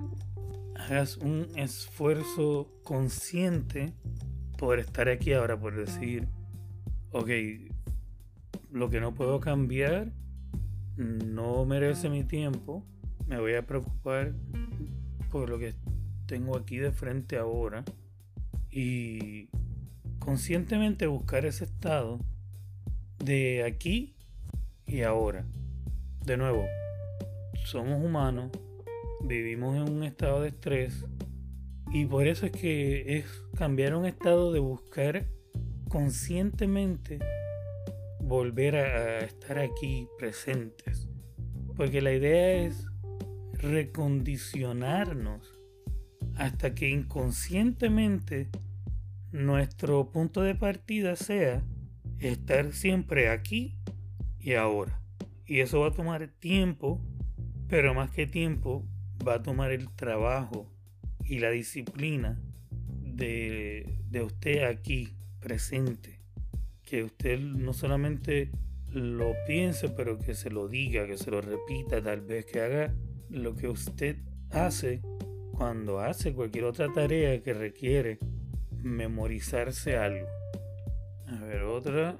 hagas 0.75 1.17
un 1.17 1.47
esfuerzo 1.55 2.71
consciente 2.83 3.93
por 4.57 4.79
estar 4.79 5.09
aquí 5.09 5.33
ahora, 5.33 5.59
por 5.59 5.75
decir, 5.75 6.27
ok, 7.11 7.29
lo 8.71 8.89
que 8.89 8.99
no 8.99 9.13
puedo 9.13 9.39
cambiar 9.39 10.11
no 10.97 11.65
merece 11.65 12.09
mi 12.09 12.23
tiempo, 12.23 12.85
me 13.27 13.39
voy 13.39 13.55
a 13.55 13.65
preocupar 13.65 14.33
por 15.31 15.49
lo 15.49 15.59
que 15.59 15.75
tengo 16.25 16.57
aquí 16.57 16.77
de 16.77 16.91
frente 16.91 17.37
ahora 17.37 17.83
y 18.69 19.49
conscientemente 20.23 21.05
buscar 21.05 21.45
ese 21.45 21.65
estado 21.65 22.19
de 23.19 23.65
aquí 23.65 24.15
y 24.85 25.01
ahora. 25.01 25.45
De 26.25 26.37
nuevo, 26.37 26.65
somos 27.65 28.01
humanos, 28.01 28.49
vivimos 29.21 29.75
en 29.75 29.93
un 29.93 30.03
estado 30.03 30.41
de 30.41 30.49
estrés 30.49 31.05
y 31.91 32.05
por 32.05 32.25
eso 32.25 32.45
es 32.45 32.53
que 32.53 33.17
es 33.17 33.25
cambiar 33.57 33.95
un 33.95 34.05
estado 34.05 34.53
de 34.53 34.59
buscar 34.59 35.25
conscientemente 35.89 37.19
volver 38.21 38.77
a, 38.77 39.19
estar 39.19 39.59
aquí 39.59 40.07
presentes. 40.17 41.09
Porque 41.75 42.01
la 42.01 42.13
idea 42.13 42.65
es 42.65 42.85
recondicionarnos 43.53 45.59
hasta 46.35 46.73
que 46.73 46.89
inconscientemente 46.89 48.49
nuestro 49.33 50.11
punto 50.11 50.43
de 50.43 50.53
partida 50.53 51.15
sea 51.15 51.63
estar 52.19 52.71
siempre 52.71 53.29
aquí 53.29 53.75
y 54.39 54.53
ahora. 54.53 55.01
Y 55.45 55.59
eso 55.59 55.81
va 55.81 55.87
a 55.87 55.93
tomar 55.93 56.27
tiempo, 56.27 57.01
pero 57.67 57.93
más 57.93 58.11
que 58.11 58.27
tiempo 58.27 58.87
va 59.27 59.35
a 59.35 59.43
tomar 59.43 59.71
el 59.71 59.89
trabajo 59.89 60.71
y 61.25 61.39
la 61.39 61.49
disciplina 61.49 62.39
de, 63.01 63.99
de 64.09 64.21
usted 64.21 64.63
aquí 64.63 65.17
presente 65.39 66.21
que 66.83 67.03
usted 67.03 67.39
no 67.39 67.73
solamente 67.73 68.51
lo 68.91 69.33
piense, 69.47 69.89
pero 69.89 70.19
que 70.19 70.35
se 70.35 70.51
lo 70.51 70.67
diga, 70.67 71.07
que 71.07 71.17
se 71.17 71.31
lo 71.31 71.41
repita, 71.41 72.03
tal 72.03 72.21
vez 72.21 72.45
que 72.45 72.61
haga 72.61 72.93
lo 73.29 73.55
que 73.55 73.67
usted 73.67 74.17
hace 74.51 75.01
cuando 75.53 75.99
hace 75.99 76.33
cualquier 76.33 76.65
otra 76.65 76.91
tarea 76.93 77.41
que 77.41 77.53
requiere 77.53 78.19
memorizarse 78.83 79.97
algo. 79.97 80.27
A 81.27 81.43
ver, 81.45 81.63
otra, 81.63 82.17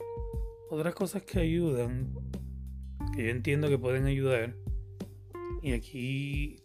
otras 0.69 0.95
cosas 0.95 1.21
que 1.23 1.39
ayudan, 1.39 2.13
que 3.15 3.25
yo 3.25 3.29
entiendo 3.29 3.69
que 3.69 3.77
pueden 3.77 4.05
ayudar. 4.05 4.55
Y 5.61 5.73
aquí, 5.73 6.63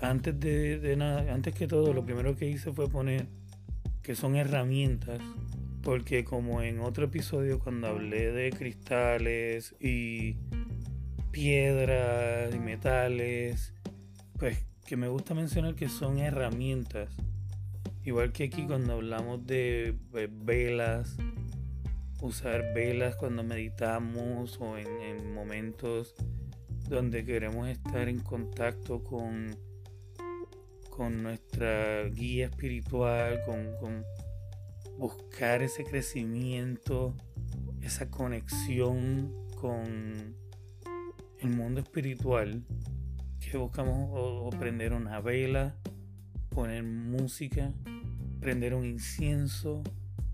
antes 0.00 0.38
de, 0.38 0.78
de 0.78 0.96
nada, 0.96 1.32
antes 1.34 1.54
que 1.54 1.66
todo, 1.66 1.92
lo 1.92 2.04
primero 2.04 2.36
que 2.36 2.48
hice 2.48 2.72
fue 2.72 2.88
poner 2.88 3.26
que 4.02 4.14
son 4.14 4.36
herramientas 4.36 5.20
porque 5.82 6.24
como 6.24 6.60
en 6.60 6.80
otro 6.80 7.06
episodio 7.06 7.58
cuando 7.58 7.88
hablé 7.88 8.30
de 8.30 8.50
cristales 8.50 9.74
y 9.80 10.36
piedras 11.30 12.54
y 12.54 12.58
metales, 12.58 13.72
pues 14.38 14.66
que 14.84 14.96
me 14.96 15.08
gusta 15.08 15.34
mencionar 15.34 15.74
que 15.74 15.88
son 15.88 16.18
herramientas. 16.18 17.10
Igual 18.04 18.32
que 18.32 18.44
aquí 18.44 18.66
cuando 18.66 18.94
hablamos 18.94 19.46
de 19.46 19.94
velas, 20.30 21.16
usar 22.20 22.72
velas 22.74 23.16
cuando 23.16 23.42
meditamos 23.42 24.58
o 24.60 24.76
en, 24.76 25.34
momentos 25.34 26.14
donde 26.88 27.24
queremos 27.24 27.68
estar 27.68 28.08
en 28.08 28.18
contacto 28.20 29.04
con, 29.04 29.54
con 30.90 31.22
nuestra 31.22 32.04
guía 32.04 32.46
espiritual, 32.46 33.40
con, 33.44 34.04
buscar 34.96 35.62
ese 35.62 35.84
crecimiento, 35.84 37.14
esa 37.82 38.10
conexión 38.10 39.32
con 39.54 40.34
el 41.40 41.50
mundo 41.50 41.80
espiritual, 41.80 42.64
que 43.38 43.56
buscamos 43.56 44.10
o, 44.12 44.50
prender 44.58 44.92
una 44.92 45.20
vela, 45.20 45.76
poner 46.58 46.82
música, 46.82 47.72
prender 48.40 48.74
un 48.74 48.84
incienso, 48.84 49.84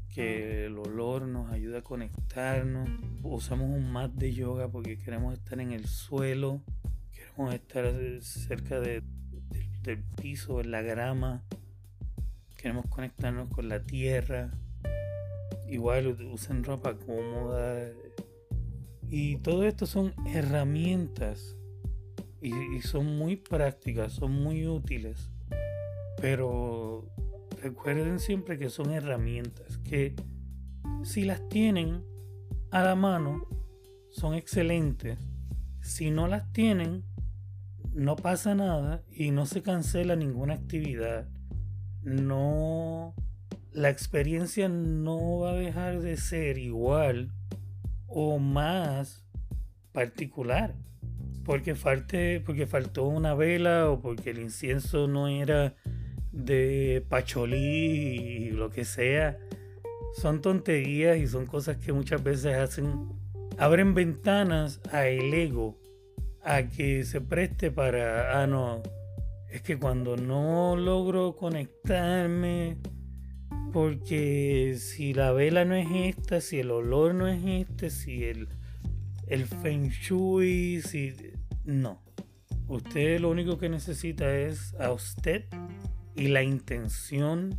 que 0.09 0.65
el 0.65 0.79
olor 0.79 1.29
nos 1.29 1.51
ayuda 1.51 1.81
a 1.81 1.83
conectarnos. 1.83 2.89
Usamos 3.23 3.69
un 3.69 3.93
mat 3.93 4.11
de 4.11 4.33
yoga 4.33 4.69
porque 4.69 4.97
queremos 4.97 5.35
estar 5.35 5.61
en 5.61 5.73
el 5.73 5.85
suelo, 5.85 6.63
queremos 7.13 7.53
estar 7.53 7.93
cerca 8.23 8.81
del 8.81 9.03
piso, 10.17 10.63
en 10.63 10.71
la 10.71 10.81
grama, 10.81 11.45
queremos 12.57 12.87
conectarnos 12.87 13.51
con 13.51 13.69
la 13.69 13.83
tierra. 13.83 14.51
Igual 15.69 16.07
usen 16.07 16.65
ropa 16.65 16.97
cómoda. 16.97 17.91
Y 19.11 19.37
todo 19.41 19.65
esto 19.65 19.85
son 19.85 20.15
herramientas 20.27 21.55
y, 22.41 22.81
son 22.81 23.19
muy 23.19 23.37
prácticas, 23.37 24.15
son 24.15 24.33
muy 24.33 24.67
útiles. 24.67 25.29
Pero 26.25 27.05
recuerden 27.61 28.19
siempre 28.19 28.59
que 28.59 28.71
son 28.71 28.93
herramientas 28.93 29.77
que 29.85 30.17
si 31.03 31.25
las 31.25 31.47
tienen 31.51 32.03
a 32.71 32.83
la 32.83 32.95
mano 32.95 33.47
son 34.11 34.33
excelentes. 34.33 35.19
Si 35.83 36.11
no 36.11 36.27
las 36.27 36.51
tienen, 36.51 37.05
no 37.93 38.17
pasa 38.17 38.55
nada 38.55 39.03
y 39.11 39.33
no 39.33 39.45
se 39.45 39.61
cancela 39.61 40.17
ninguna 40.17 40.55
actividad. 40.55 41.29
No, 42.01 43.15
la 43.73 43.91
experiencia 43.91 44.71
no 44.71 45.41
va 45.41 45.51
a 45.51 45.57
dejar 45.57 46.01
de 46.01 46.17
ser 46.17 46.57
igual 46.57 47.35
o 48.07 48.39
más 48.39 49.27
particular. 49.93 50.75
Porque, 51.45 51.75
falte, 51.75 52.41
porque 52.41 52.67
faltó 52.67 53.05
una 53.09 53.35
vela 53.35 53.91
o 53.91 54.01
porque 54.01 54.31
el 54.31 54.39
incienso 54.39 55.07
no 55.07 55.29
era 55.29 55.75
de 56.35 57.05
pacholí 57.09 57.57
y 57.57 58.51
lo 58.51 58.71
que 58.71 58.85
sea, 58.85 59.39
son 60.15 60.41
tonterías 60.41 61.17
y 61.19 61.27
son 61.27 61.47
cosas 61.47 61.77
que 61.77 61.93
muchas 61.93 62.23
veces 62.23 62.57
hacen, 62.57 63.09
abren 63.59 63.95
ventanas 63.95 64.81
a 64.91 65.07
el 65.07 65.33
ego, 65.33 65.79
a 66.43 66.65
que 66.65 67.05
se 67.05 67.21
preste 67.21 67.71
para, 67.71 68.43
ah, 68.43 68.47
no, 68.47 68.83
es 69.51 69.63
que 69.63 69.79
cuando 69.79 70.17
no 70.17 70.77
logro 70.77 71.37
conectarme, 71.37 72.79
porque 73.73 74.77
si 74.79 75.15
la 75.15 75.33
vela 75.33 75.65
no 75.65 75.75
es 75.75 75.89
esta, 76.17 76.41
si 76.41 76.61
el 76.61 76.71
olor 76.71 77.15
no 77.15 77.29
es 77.29 77.43
este, 77.45 77.91
si 77.91 78.25
el, 78.25 78.49
el 79.27 79.47
feng 79.47 79.89
shui, 79.89 80.81
si... 80.83 81.15
No. 81.65 82.03
Usted 82.67 83.21
lo 83.21 83.31
único 83.31 83.59
que 83.59 83.69
necesita 83.69 84.37
es 84.37 84.75
a 84.75 84.93
usted 84.93 85.47
y 86.15 86.29
la 86.29 86.43
intención 86.43 87.59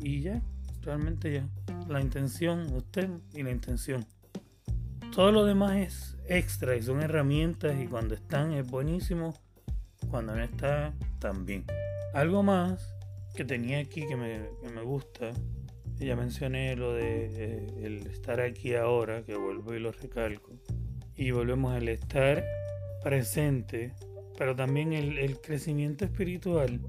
y 0.00 0.20
ya, 0.20 0.42
realmente 0.82 1.32
ya. 1.32 1.48
La 1.88 2.00
intención, 2.00 2.72
usted 2.74 3.08
y 3.32 3.42
la 3.42 3.50
intención. 3.50 4.06
Todo 5.14 5.32
lo 5.32 5.44
demás 5.44 5.76
es 5.76 6.16
extra 6.28 6.76
y 6.76 6.82
son 6.82 7.02
herramientas 7.02 7.78
y 7.80 7.86
cuando 7.86 8.14
están 8.14 8.52
es 8.52 8.66
buenísimo, 8.66 9.34
cuando 10.10 10.34
no 10.34 10.42
está 10.42 10.92
también. 11.20 11.64
Algo 12.12 12.42
más 12.42 12.94
que 13.34 13.44
tenía 13.44 13.78
aquí 13.78 14.06
que 14.06 14.16
me, 14.16 14.48
que 14.62 14.68
me 14.68 14.82
gusta, 14.82 15.32
ya 15.98 16.16
mencioné 16.16 16.76
lo 16.76 16.92
de 16.92 17.30
eh, 17.32 17.66
el 17.82 18.06
estar 18.06 18.40
aquí 18.40 18.74
ahora, 18.74 19.24
que 19.24 19.36
vuelvo 19.36 19.74
y 19.74 19.80
lo 19.80 19.92
recalco, 19.92 20.52
y 21.16 21.30
volvemos 21.30 21.74
al 21.74 21.88
estar 21.88 22.44
presente, 23.02 23.94
pero 24.36 24.54
también 24.54 24.92
el, 24.92 25.18
el 25.18 25.40
crecimiento 25.40 26.04
espiritual 26.04 26.80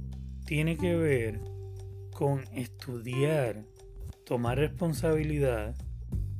tiene 0.45 0.77
que 0.77 0.95
ver 0.95 1.41
con 2.13 2.43
estudiar, 2.53 3.65
tomar 4.25 4.57
responsabilidad 4.57 5.75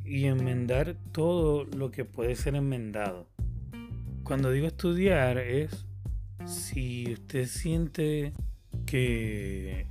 y 0.03 0.25
enmendar 0.25 0.95
todo 1.11 1.65
lo 1.65 1.91
que 1.91 2.05
puede 2.05 2.35
ser 2.35 2.55
enmendado. 2.55 3.27
Cuando 4.23 4.51
digo 4.51 4.67
estudiar 4.67 5.37
es 5.39 5.85
si 6.45 7.11
usted 7.13 7.47
siente 7.47 8.33
que 8.85 9.87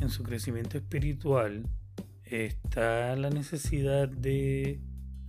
en 0.00 0.10
su 0.10 0.22
crecimiento 0.22 0.76
espiritual 0.76 1.64
está 2.24 3.16
la 3.16 3.30
necesidad 3.30 4.08
de 4.08 4.80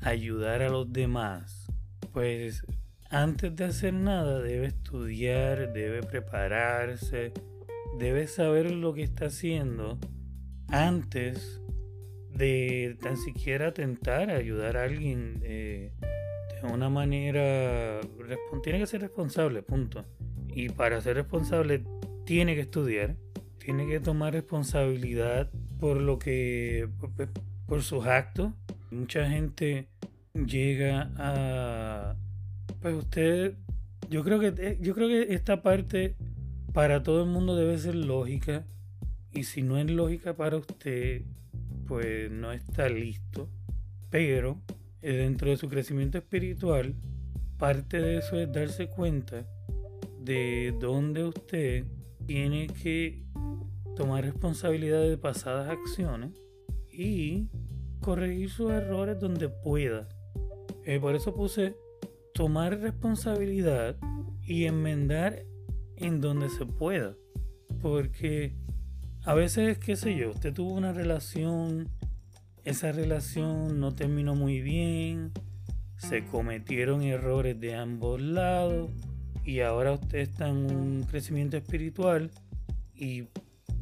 ayudar 0.01 0.61
a 0.61 0.69
los 0.69 0.91
demás, 0.91 1.67
pues 2.11 2.63
antes 3.09 3.55
de 3.55 3.65
hacer 3.65 3.93
nada 3.93 4.39
debe 4.41 4.67
estudiar, 4.67 5.71
debe 5.71 6.03
prepararse, 6.03 7.33
debe 7.97 8.27
saber 8.27 8.71
lo 8.71 8.93
que 8.93 9.03
está 9.03 9.25
haciendo 9.25 9.97
antes 10.69 11.61
de 12.29 12.97
tan 13.01 13.17
siquiera 13.17 13.73
tentar 13.73 14.29
ayudar 14.29 14.77
a 14.77 14.83
alguien 14.83 15.39
eh, 15.43 15.93
de 16.61 16.67
una 16.73 16.89
manera 16.89 18.01
tiene 18.63 18.79
que 18.79 18.87
ser 18.87 19.01
responsable 19.01 19.61
punto. 19.61 20.05
Y 20.49 20.69
para 20.69 21.01
ser 21.01 21.15
responsable 21.15 21.83
tiene 22.25 22.55
que 22.55 22.61
estudiar 22.61 23.15
tiene 23.65 23.87
que 23.87 23.99
tomar 23.99 24.33
responsabilidad 24.33 25.49
por 25.79 25.99
lo 25.99 26.19
que 26.19 26.87
por, 26.99 27.11
por 27.65 27.81
sus 27.81 28.05
actos. 28.05 28.53
Mucha 28.91 29.27
gente 29.27 29.89
llega 30.33 31.11
a 31.17 32.15
pues 32.81 32.95
usted 32.95 33.55
yo 34.09 34.23
creo 34.23 34.39
que 34.39 34.77
yo 34.81 34.93
creo 34.93 35.07
que 35.07 35.33
esta 35.33 35.63
parte 35.63 36.15
para 36.75 37.01
todo 37.01 37.23
el 37.23 37.29
mundo 37.29 37.55
debe 37.55 37.77
ser 37.77 37.95
lógica 37.95 38.65
y 39.31 39.43
si 39.43 39.63
no 39.63 39.77
es 39.77 39.89
lógica 39.89 40.35
para 40.35 40.57
usted, 40.57 41.21
pues 41.87 42.29
no 42.29 42.51
está 42.51 42.89
listo. 42.89 43.47
Pero 44.09 44.61
eh, 45.01 45.13
dentro 45.13 45.49
de 45.49 45.55
su 45.55 45.69
crecimiento 45.69 46.17
espiritual, 46.17 46.93
parte 47.57 48.01
de 48.01 48.17
eso 48.17 48.37
es 48.37 48.51
darse 48.51 48.89
cuenta 48.89 49.47
de 50.19 50.75
dónde 50.77 51.23
usted 51.23 51.85
tiene 52.25 52.67
que 52.67 53.23
tomar 53.95 54.25
responsabilidad 54.25 55.01
de 55.01 55.17
pasadas 55.17 55.69
acciones 55.69 56.33
y 56.91 57.47
corregir 58.01 58.49
sus 58.49 58.71
errores 58.71 59.17
donde 59.17 59.47
pueda. 59.47 60.09
Eh, 60.83 60.99
por 60.99 61.15
eso 61.15 61.33
puse 61.33 61.77
tomar 62.33 62.77
responsabilidad 62.81 63.95
y 64.43 64.65
enmendar 64.65 65.45
en 65.97 66.21
donde 66.21 66.49
se 66.49 66.65
pueda. 66.65 67.15
Porque 67.81 68.53
a 69.23 69.33
veces, 69.33 69.77
qué 69.77 69.95
sé 69.95 70.15
yo, 70.15 70.31
usted 70.31 70.53
tuvo 70.53 70.73
una 70.73 70.93
relación, 70.93 71.89
esa 72.63 72.91
relación 72.91 73.79
no 73.79 73.93
terminó 73.93 74.35
muy 74.35 74.61
bien, 74.61 75.31
se 75.97 76.25
cometieron 76.25 77.03
errores 77.03 77.59
de 77.59 77.75
ambos 77.75 78.21
lados 78.21 78.91
y 79.43 79.61
ahora 79.61 79.93
usted 79.93 80.19
está 80.19 80.49
en 80.49 80.57
un 80.57 81.03
crecimiento 81.03 81.57
espiritual 81.57 82.31
y 82.93 83.27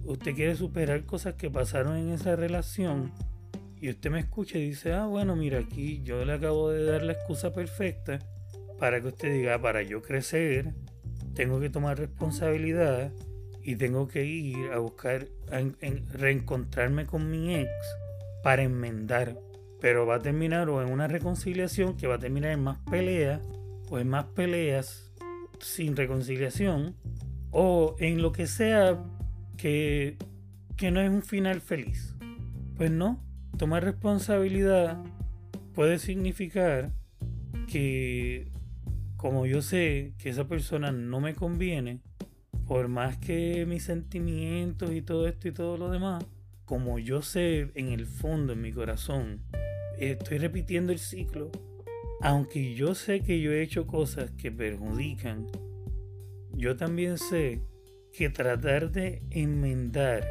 usted 0.05 0.35
quiere 0.35 0.55
superar 0.55 1.05
cosas 1.05 1.35
que 1.35 1.49
pasaron 1.49 1.97
en 1.97 2.09
esa 2.09 2.35
relación 2.35 3.11
y 3.83 3.89
usted 3.89 4.11
me 4.11 4.19
escucha 4.19 4.57
y 4.57 4.69
dice, 4.69 4.93
ah, 4.93 5.07
bueno, 5.07 5.35
mira, 5.35 5.59
aquí 5.59 6.01
yo 6.03 6.23
le 6.23 6.31
acabo 6.31 6.69
de 6.69 6.85
dar 6.85 7.03
la 7.03 7.11
excusa 7.11 7.51
perfecta 7.51 8.19
para 8.79 9.01
que 9.01 9.07
usted 9.07 9.33
diga, 9.33 9.55
ah, 9.55 9.61
para 9.61 9.83
yo 9.83 10.01
crecer, 10.01 10.73
tengo 11.33 11.59
que 11.59 11.69
tomar 11.69 11.97
responsabilidad 11.97 13.11
y 13.63 13.75
tengo 13.75 14.07
que 14.07 14.25
ir 14.25 14.71
a 14.73 14.79
buscar, 14.79 15.27
reencontrarme 16.11 17.05
con 17.05 17.29
mi 17.29 17.55
ex 17.55 17.71
para 18.43 18.63
enmendar. 18.63 19.37
Pero 19.79 20.05
va 20.05 20.15
a 20.15 20.19
terminar 20.19 20.69
o 20.69 20.81
en 20.81 20.91
una 20.91 21.07
reconciliación 21.07 21.97
que 21.97 22.07
va 22.07 22.15
a 22.15 22.19
terminar 22.19 22.51
en 22.51 22.63
más 22.63 22.77
peleas 22.89 23.41
o 23.89 23.99
en 23.99 24.09
más 24.09 24.25
peleas 24.25 25.11
sin 25.59 25.95
reconciliación 25.95 26.95
o 27.51 27.95
en 27.99 28.21
lo 28.21 28.31
que 28.31 28.47
sea 28.47 29.03
que, 29.57 30.17
que 30.75 30.91
no 30.91 31.01
es 31.01 31.09
un 31.09 31.21
final 31.21 31.61
feliz. 31.61 32.15
Pues 32.75 32.91
no, 32.91 33.23
tomar 33.57 33.83
responsabilidad 33.83 35.03
puede 35.73 35.99
significar 35.99 36.91
que 37.67 38.52
como 39.23 39.45
yo 39.45 39.61
sé 39.61 40.15
que 40.17 40.27
esa 40.27 40.49
persona 40.49 40.91
no 40.91 41.21
me 41.21 41.33
conviene, 41.33 42.01
por 42.67 42.89
más 42.89 43.15
que 43.15 43.65
mis 43.65 43.85
sentimientos 43.85 44.91
y 44.91 45.01
todo 45.01 45.29
esto 45.29 45.47
y 45.47 45.53
todo 45.53 45.77
lo 45.77 45.89
demás, 45.89 46.25
como 46.65 46.99
yo 46.99 47.21
sé 47.21 47.71
en 47.75 47.93
el 47.93 48.05
fondo, 48.05 48.51
en 48.51 48.61
mi 48.61 48.73
corazón, 48.73 49.39
estoy 49.97 50.39
repitiendo 50.39 50.91
el 50.91 50.99
ciclo, 50.99 51.51
aunque 52.19 52.75
yo 52.75 52.95
sé 52.95 53.21
que 53.21 53.39
yo 53.39 53.53
he 53.53 53.61
hecho 53.61 53.87
cosas 53.87 54.29
que 54.31 54.51
perjudican, 54.51 55.47
yo 56.51 56.75
también 56.75 57.17
sé 57.17 57.61
que 58.11 58.29
tratar 58.29 58.91
de 58.91 59.23
enmendar 59.31 60.27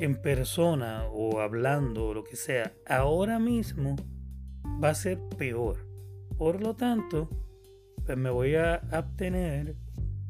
en 0.00 0.16
persona 0.16 1.04
o 1.04 1.38
hablando 1.38 2.08
o 2.08 2.14
lo 2.14 2.24
que 2.24 2.34
sea 2.34 2.72
ahora 2.84 3.38
mismo 3.38 3.94
va 4.82 4.88
a 4.88 4.94
ser 4.96 5.20
peor. 5.38 5.86
Por 6.36 6.60
lo 6.60 6.74
tanto, 6.74 7.30
pues 8.04 8.18
me 8.18 8.30
voy 8.30 8.54
a 8.54 8.74
abstener 8.90 9.76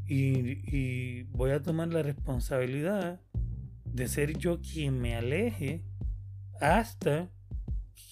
y, 0.07 1.23
voy 1.25 1.51
a 1.51 1.63
tomar 1.63 1.89
la 1.89 2.03
responsabilidad 2.03 3.21
de 3.85 4.09
ser 4.09 4.37
yo 4.39 4.61
quien 4.61 5.01
me 5.01 5.17
aleje 5.17 5.83
hasta 6.61 7.31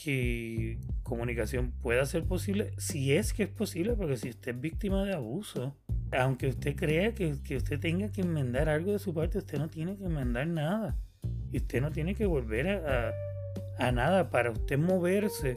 que 0.02 0.78
comunicación 1.02 1.72
pueda 1.80 2.04
ser 2.06 2.24
posible, 2.24 2.72
si 2.78 3.12
es 3.12 3.32
que 3.32 3.44
es 3.44 3.48
posible, 3.48 3.94
porque 3.94 4.16
si 4.16 4.30
usted 4.30 4.54
es 4.54 4.60
víctima 4.60 5.04
de 5.04 5.14
abuso, 5.14 5.76
aunque 6.12 6.48
usted 6.48 6.74
crea 6.74 7.14
que, 7.14 7.32
usted 7.32 7.78
tenga 7.78 8.10
que 8.10 8.22
enmendar 8.22 8.68
algo 8.68 8.92
de 8.92 8.98
su 8.98 9.14
parte, 9.14 9.38
usted 9.38 9.58
no 9.58 9.68
tiene 9.68 9.96
que 9.96 10.04
enmendar 10.04 10.46
nada. 10.46 10.96
Y 11.52 11.58
usted 11.58 11.80
no 11.80 11.92
tiene 11.92 12.14
que 12.14 12.26
volver 12.26 12.68
a 13.78 13.92
nada. 13.92 14.30
Para 14.30 14.50
usted 14.50 14.78
moverse, 14.78 15.56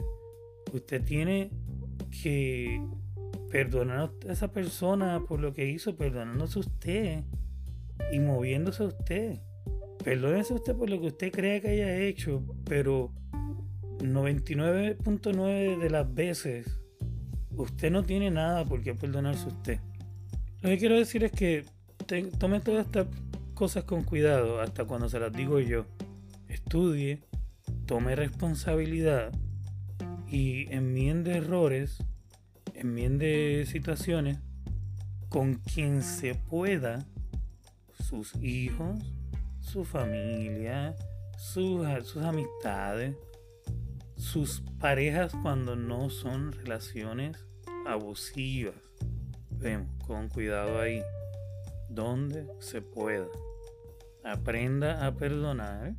usted 0.72 1.02
tiene 1.02 1.50
que 2.22 2.80
perdonar 3.50 4.10
a 4.28 4.32
esa 4.32 4.52
persona 4.52 5.22
por 5.26 5.40
lo 5.40 5.52
que 5.52 5.66
hizo, 5.66 5.96
perdonándose 5.96 6.58
usted 6.58 7.24
y 8.12 8.18
moviéndose 8.20 8.82
a 8.82 8.86
usted. 8.86 9.38
Perdónese 10.04 10.54
usted 10.54 10.76
por 10.76 10.90
lo 10.90 11.00
que 11.00 11.08
usted 11.08 11.32
crea 11.32 11.60
que 11.60 11.68
haya 11.68 11.98
hecho, 11.98 12.42
pero 12.64 13.12
99.9 13.98 15.78
de 15.78 15.90
las 15.90 16.14
veces 16.14 16.80
usted 17.56 17.90
no 17.90 18.02
tiene 18.02 18.30
nada 18.30 18.64
por 18.64 18.82
qué 18.82 18.94
perdonarse 18.94 19.48
usted. 19.48 19.80
Lo 20.60 20.70
que 20.70 20.78
quiero 20.78 20.96
decir 20.96 21.24
es 21.24 21.32
que 21.32 21.64
tome 22.38 22.60
todas 22.60 22.86
estas 22.86 23.06
cosas 23.54 23.84
con 23.84 24.04
cuidado 24.04 24.60
hasta 24.60 24.84
cuando 24.84 25.08
se 25.08 25.18
las 25.18 25.32
digo 25.32 25.60
yo. 25.60 25.86
Estudie, 26.48 27.22
tome 27.86 28.14
responsabilidad 28.14 29.32
y 30.28 30.72
enmiende 30.72 31.36
errores 31.36 31.98
enmiende 32.78 33.64
situaciones 33.66 34.38
con 35.28 35.54
quien 35.54 36.02
se 36.02 36.34
pueda, 36.34 37.06
sus 37.98 38.34
hijos, 38.36 38.98
su 39.60 39.84
familia, 39.84 40.94
sus, 41.38 41.86
sus 42.04 42.22
amistades, 42.22 43.16
sus 44.16 44.62
parejas 44.78 45.32
cuando 45.42 45.76
no 45.76 46.10
son 46.10 46.52
relaciones 46.52 47.36
abusivas. 47.86 48.74
Vemos, 49.50 49.88
con 50.06 50.28
cuidado 50.28 50.80
ahí, 50.80 51.02
donde 51.88 52.46
se 52.60 52.82
pueda. 52.82 53.26
Aprenda 54.24 55.06
a 55.06 55.14
perdonar 55.14 55.94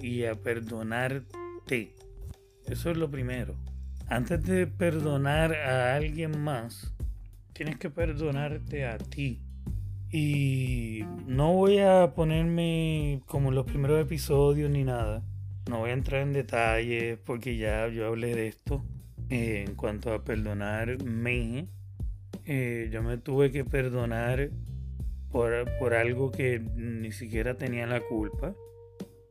y 0.00 0.24
a 0.24 0.34
perdonarte. 0.34 1.94
Eso 2.66 2.90
es 2.90 2.96
lo 2.96 3.10
primero 3.10 3.65
antes 4.08 4.42
de 4.44 4.66
perdonar 4.66 5.52
a 5.54 5.96
alguien 5.96 6.40
más, 6.40 6.94
tienes 7.52 7.76
que 7.76 7.90
perdonarte 7.90 8.86
a 8.86 8.98
ti. 8.98 9.40
Y 10.10 11.04
no 11.26 11.54
voy 11.54 11.78
a 11.78 12.12
ponerme 12.14 13.20
como 13.26 13.50
los 13.50 13.66
primeros 13.66 14.00
episodios 14.00 14.70
ni 14.70 14.84
nada. 14.84 15.22
No 15.68 15.80
voy 15.80 15.90
a 15.90 15.94
entrar 15.94 16.22
en 16.22 16.32
detalles 16.32 17.18
porque 17.24 17.56
ya 17.56 17.88
yo 17.88 18.06
hablé 18.06 18.34
de 18.34 18.46
esto. 18.48 18.84
Eh, 19.28 19.64
en 19.66 19.74
cuanto 19.74 20.12
a 20.12 20.22
perdonarme, 20.22 21.66
eh, 22.44 22.88
yo 22.92 23.02
me 23.02 23.18
tuve 23.18 23.50
que 23.50 23.64
perdonar 23.64 24.50
por, 25.32 25.66
por 25.80 25.94
algo 25.94 26.30
que 26.30 26.60
ni 26.60 27.10
siquiera 27.10 27.56
tenía 27.56 27.86
la 27.88 28.00
culpa. 28.00 28.54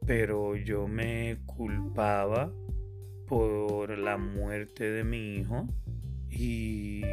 Pero 0.05 0.57
yo 0.57 0.87
me 0.87 1.37
culpaba 1.45 2.51
por 3.25 3.97
la 3.97 4.17
muerte 4.17 4.91
de 4.91 5.03
mi 5.03 5.35
hijo. 5.35 5.67
Y 6.29 7.03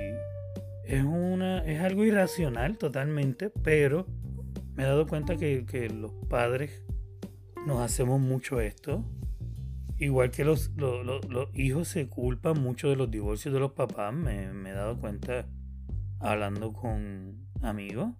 es 0.84 1.04
una 1.04 1.64
es 1.64 1.80
algo 1.80 2.04
irracional 2.04 2.76
totalmente 2.76 3.50
pero 3.50 4.06
me 4.74 4.82
he 4.82 4.86
dado 4.86 5.06
cuenta 5.06 5.36
que, 5.36 5.90
los 5.94 6.12
padres 6.28 6.82
nos 7.66 7.80
hacemos 7.80 8.20
mucho 8.20 8.60
esto. 8.60 9.04
Igual 9.98 10.30
que 10.30 10.44
los, 10.44 10.70
los, 10.76 11.22
hijos 11.54 11.88
se 11.88 12.08
culpan 12.08 12.60
mucho 12.60 12.88
de 12.88 12.96
los 12.96 13.10
divorcios 13.10 13.54
de 13.54 13.60
los 13.60 13.72
papás 13.72 14.12
me, 14.12 14.52
me 14.52 14.70
he 14.70 14.72
dado 14.72 14.98
cuenta 14.98 15.46
hablando 16.18 16.72
con 16.72 17.46
amigos 17.60 18.14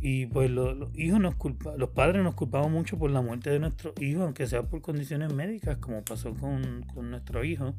y 0.00 0.26
pues 0.26 0.50
los, 0.50 0.88
hijos 0.94 1.20
nos 1.20 1.34
los 1.76 1.90
padres 1.90 2.22
nos 2.22 2.34
culpamos 2.34 2.70
mucho 2.70 2.98
por 2.98 3.10
la 3.10 3.22
muerte 3.22 3.50
de 3.50 3.58
nuestro 3.58 3.94
hijo, 3.98 4.22
aunque 4.22 4.46
sea 4.46 4.62
por 4.62 4.82
condiciones 4.82 5.32
médicas, 5.32 5.78
como 5.78 6.04
pasó 6.04 6.34
con, 6.34 6.84
nuestro 7.10 7.44
hijo. 7.44 7.74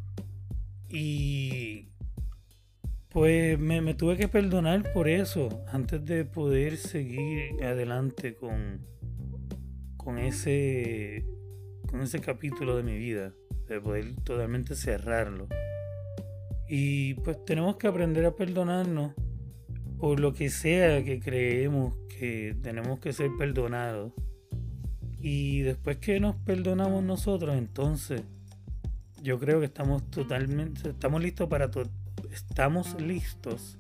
Y 0.89 1.89
pues 3.09 3.59
me, 3.59 3.93
tuve 3.93 4.17
que 4.17 4.27
perdonar 4.27 4.91
por 4.93 5.07
eso, 5.07 5.63
antes 5.71 6.03
de 6.05 6.25
poder 6.25 6.77
seguir 6.77 7.63
adelante 7.63 8.35
con, 8.35 8.81
con 9.97 10.17
ese 10.17 11.25
con 11.87 12.01
ese 12.01 12.19
capítulo 12.19 12.75
de 12.75 12.83
mi 12.83 12.97
vida, 12.97 13.31
de 13.67 13.79
poder 13.79 14.15
totalmente 14.23 14.75
cerrarlo. 14.75 15.47
Y 16.67 17.13
pues 17.13 17.45
tenemos 17.45 17.77
que 17.77 17.87
aprender 17.87 18.25
a 18.25 18.35
perdonarnos 18.35 19.13
por 19.97 20.19
lo 20.19 20.33
que 20.33 20.49
sea 20.49 21.03
que 21.03 21.19
creemos 21.19 21.95
que 22.19 22.55
tenemos 22.61 22.99
que 22.99 23.13
ser 23.13 23.31
perdonados. 23.37 24.13
Y 25.19 25.61
después 25.61 25.97
que 25.97 26.19
nos 26.19 26.35
perdonamos 26.35 27.03
nosotros, 27.03 27.55
entonces 27.55 28.23
yo 29.21 29.39
creo 29.39 29.59
que 29.59 29.65
estamos 29.65 30.09
totalmente, 30.09 30.89
estamos 30.89 31.21
listos 31.21 31.49
para 31.49 31.69
estamos 32.31 32.99
listos 33.01 33.77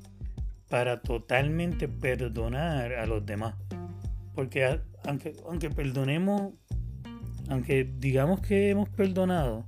para 0.69 1.01
totalmente 1.01 1.87
perdonar 1.87 2.93
a 2.93 3.05
los 3.05 3.25
demás. 3.25 3.55
Porque 4.33 4.81
aunque, 5.05 5.35
aunque 5.47 5.69
perdonemos, 5.69 6.53
aunque 7.49 7.89
digamos 7.99 8.41
que 8.41 8.69
hemos 8.69 8.89
perdonado, 8.89 9.65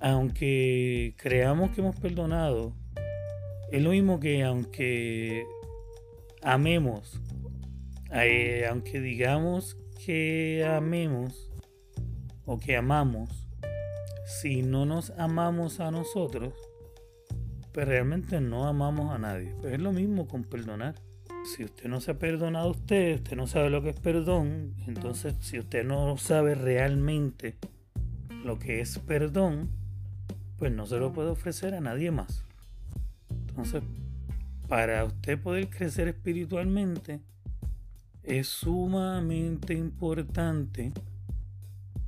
aunque 0.00 1.14
creamos 1.16 1.70
que 1.72 1.80
hemos 1.80 1.96
perdonado, 1.96 2.74
es 3.72 3.82
lo 3.82 3.90
mismo 3.90 4.20
que 4.20 4.44
aunque 4.44 5.46
amemos, 6.42 7.18
eh, 8.12 8.66
aunque 8.68 9.00
digamos 9.00 9.78
que 10.04 10.62
amemos 10.62 11.50
o 12.44 12.60
que 12.60 12.76
amamos, 12.76 13.30
si 14.26 14.62
no 14.62 14.84
nos 14.84 15.10
amamos 15.16 15.80
a 15.80 15.90
nosotros, 15.90 16.52
pues 17.72 17.88
realmente 17.88 18.42
no 18.42 18.68
amamos 18.68 19.10
a 19.10 19.18
nadie. 19.18 19.54
Pues 19.62 19.72
es 19.72 19.80
lo 19.80 19.92
mismo 19.92 20.28
con 20.28 20.44
perdonar. 20.44 20.94
Si 21.44 21.64
usted 21.64 21.88
no 21.88 22.02
se 22.02 22.10
ha 22.10 22.18
perdonado 22.18 22.68
a 22.68 22.72
usted, 22.72 23.16
usted 23.16 23.36
no 23.36 23.46
sabe 23.46 23.70
lo 23.70 23.82
que 23.82 23.88
es 23.88 23.98
perdón, 23.98 24.74
entonces 24.86 25.34
si 25.40 25.58
usted 25.58 25.82
no 25.82 26.16
sabe 26.18 26.54
realmente 26.54 27.56
lo 28.44 28.58
que 28.58 28.80
es 28.80 28.98
perdón, 28.98 29.70
pues 30.58 30.70
no 30.72 30.84
se 30.84 30.98
lo 30.98 31.12
puede 31.12 31.30
ofrecer 31.30 31.74
a 31.74 31.80
nadie 31.80 32.10
más. 32.10 32.44
Entonces, 33.52 33.82
para 34.66 35.04
usted 35.04 35.38
poder 35.38 35.68
crecer 35.68 36.08
espiritualmente, 36.08 37.20
es 38.22 38.48
sumamente 38.48 39.74
importante, 39.74 40.90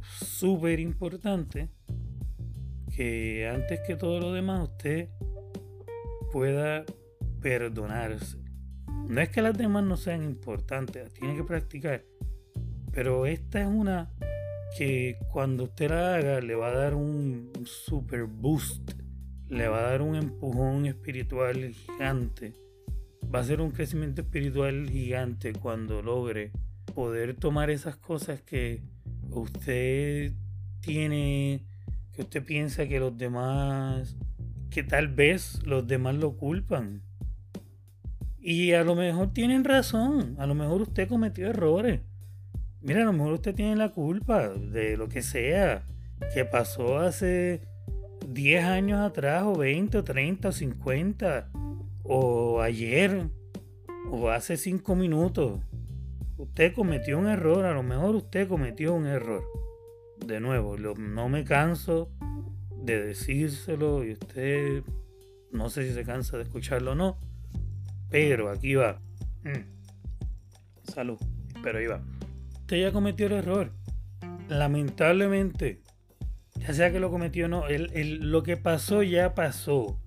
súper 0.00 0.80
importante, 0.80 1.68
que 2.96 3.46
antes 3.46 3.80
que 3.86 3.96
todo 3.96 4.20
lo 4.20 4.32
demás 4.32 4.70
usted 4.70 5.10
pueda 6.32 6.86
perdonarse. 7.42 8.38
No 9.06 9.20
es 9.20 9.28
que 9.28 9.42
las 9.42 9.58
demás 9.58 9.84
no 9.84 9.98
sean 9.98 10.22
importantes, 10.22 11.12
tiene 11.12 11.36
que 11.36 11.44
practicar. 11.44 12.02
Pero 12.90 13.26
esta 13.26 13.60
es 13.60 13.66
una 13.66 14.10
que 14.78 15.18
cuando 15.30 15.64
usted 15.64 15.90
la 15.90 16.14
haga 16.14 16.40
le 16.40 16.54
va 16.54 16.68
a 16.68 16.74
dar 16.74 16.94
un 16.94 17.52
super 17.66 18.24
boost 18.24 19.03
le 19.48 19.68
va 19.68 19.80
a 19.80 19.90
dar 19.90 20.02
un 20.02 20.16
empujón 20.16 20.86
espiritual 20.86 21.72
gigante. 21.72 22.52
Va 23.34 23.40
a 23.40 23.44
ser 23.44 23.60
un 23.60 23.70
crecimiento 23.70 24.22
espiritual 24.22 24.88
gigante 24.88 25.52
cuando 25.52 26.02
logre 26.02 26.52
poder 26.94 27.34
tomar 27.34 27.70
esas 27.70 27.96
cosas 27.96 28.40
que 28.42 28.82
usted 29.30 30.32
tiene, 30.80 31.62
que 32.12 32.22
usted 32.22 32.44
piensa 32.44 32.86
que 32.86 33.00
los 33.00 33.16
demás, 33.16 34.16
que 34.70 34.82
tal 34.82 35.08
vez 35.08 35.64
los 35.64 35.86
demás 35.86 36.14
lo 36.16 36.36
culpan. 36.36 37.02
Y 38.38 38.72
a 38.72 38.84
lo 38.84 38.94
mejor 38.94 39.32
tienen 39.32 39.64
razón, 39.64 40.36
a 40.38 40.46
lo 40.46 40.54
mejor 40.54 40.82
usted 40.82 41.08
cometió 41.08 41.48
errores. 41.48 42.00
Mira, 42.82 43.02
a 43.02 43.06
lo 43.06 43.14
mejor 43.14 43.32
usted 43.32 43.54
tiene 43.54 43.76
la 43.76 43.92
culpa 43.92 44.50
de 44.50 44.96
lo 44.96 45.08
que 45.08 45.22
sea 45.22 45.86
que 46.34 46.44
pasó 46.44 46.98
hace 46.98 47.62
10 48.26 48.64
años 48.64 49.00
atrás, 49.00 49.44
o 49.44 49.56
20, 49.56 49.98
o 49.98 50.04
30, 50.04 50.48
o 50.48 50.52
50, 50.52 51.50
o 52.02 52.60
ayer, 52.60 53.28
o 54.10 54.28
hace 54.28 54.56
5 54.56 54.94
minutos. 54.96 55.60
Usted 56.36 56.74
cometió 56.74 57.18
un 57.18 57.28
error, 57.28 57.64
a 57.64 57.72
lo 57.72 57.82
mejor 57.82 58.16
usted 58.16 58.48
cometió 58.48 58.94
un 58.94 59.06
error. 59.06 59.44
De 60.18 60.40
nuevo, 60.40 60.76
no 60.76 61.28
me 61.28 61.44
canso 61.44 62.10
de 62.82 63.04
decírselo 63.04 64.04
y 64.04 64.12
usted 64.12 64.82
no 65.54 65.70
sé 65.70 65.86
si 65.86 65.94
se 65.94 66.04
cansa 66.04 66.36
de 66.36 66.42
escucharlo 66.42 66.92
o 66.92 66.94
no, 66.94 67.18
pero 68.10 68.50
aquí 68.50 68.74
va. 68.74 69.00
Mm. 69.44 70.90
Salud, 70.92 71.18
pero 71.62 71.78
ahí 71.78 71.86
va. 71.86 72.02
Usted 72.60 72.80
ya 72.80 72.92
cometió 72.92 73.26
el 73.26 73.32
error. 73.32 73.72
Lamentablemente, 74.48 75.80
ya 76.66 76.72
sea 76.72 76.90
que 76.90 76.98
lo 76.98 77.10
cometió 77.10 77.44
o 77.44 77.48
no, 77.48 77.64
lo 77.68 78.42
que 78.42 78.56
pasó 78.56 79.02
ya 79.02 79.34
pasó. 79.34 79.98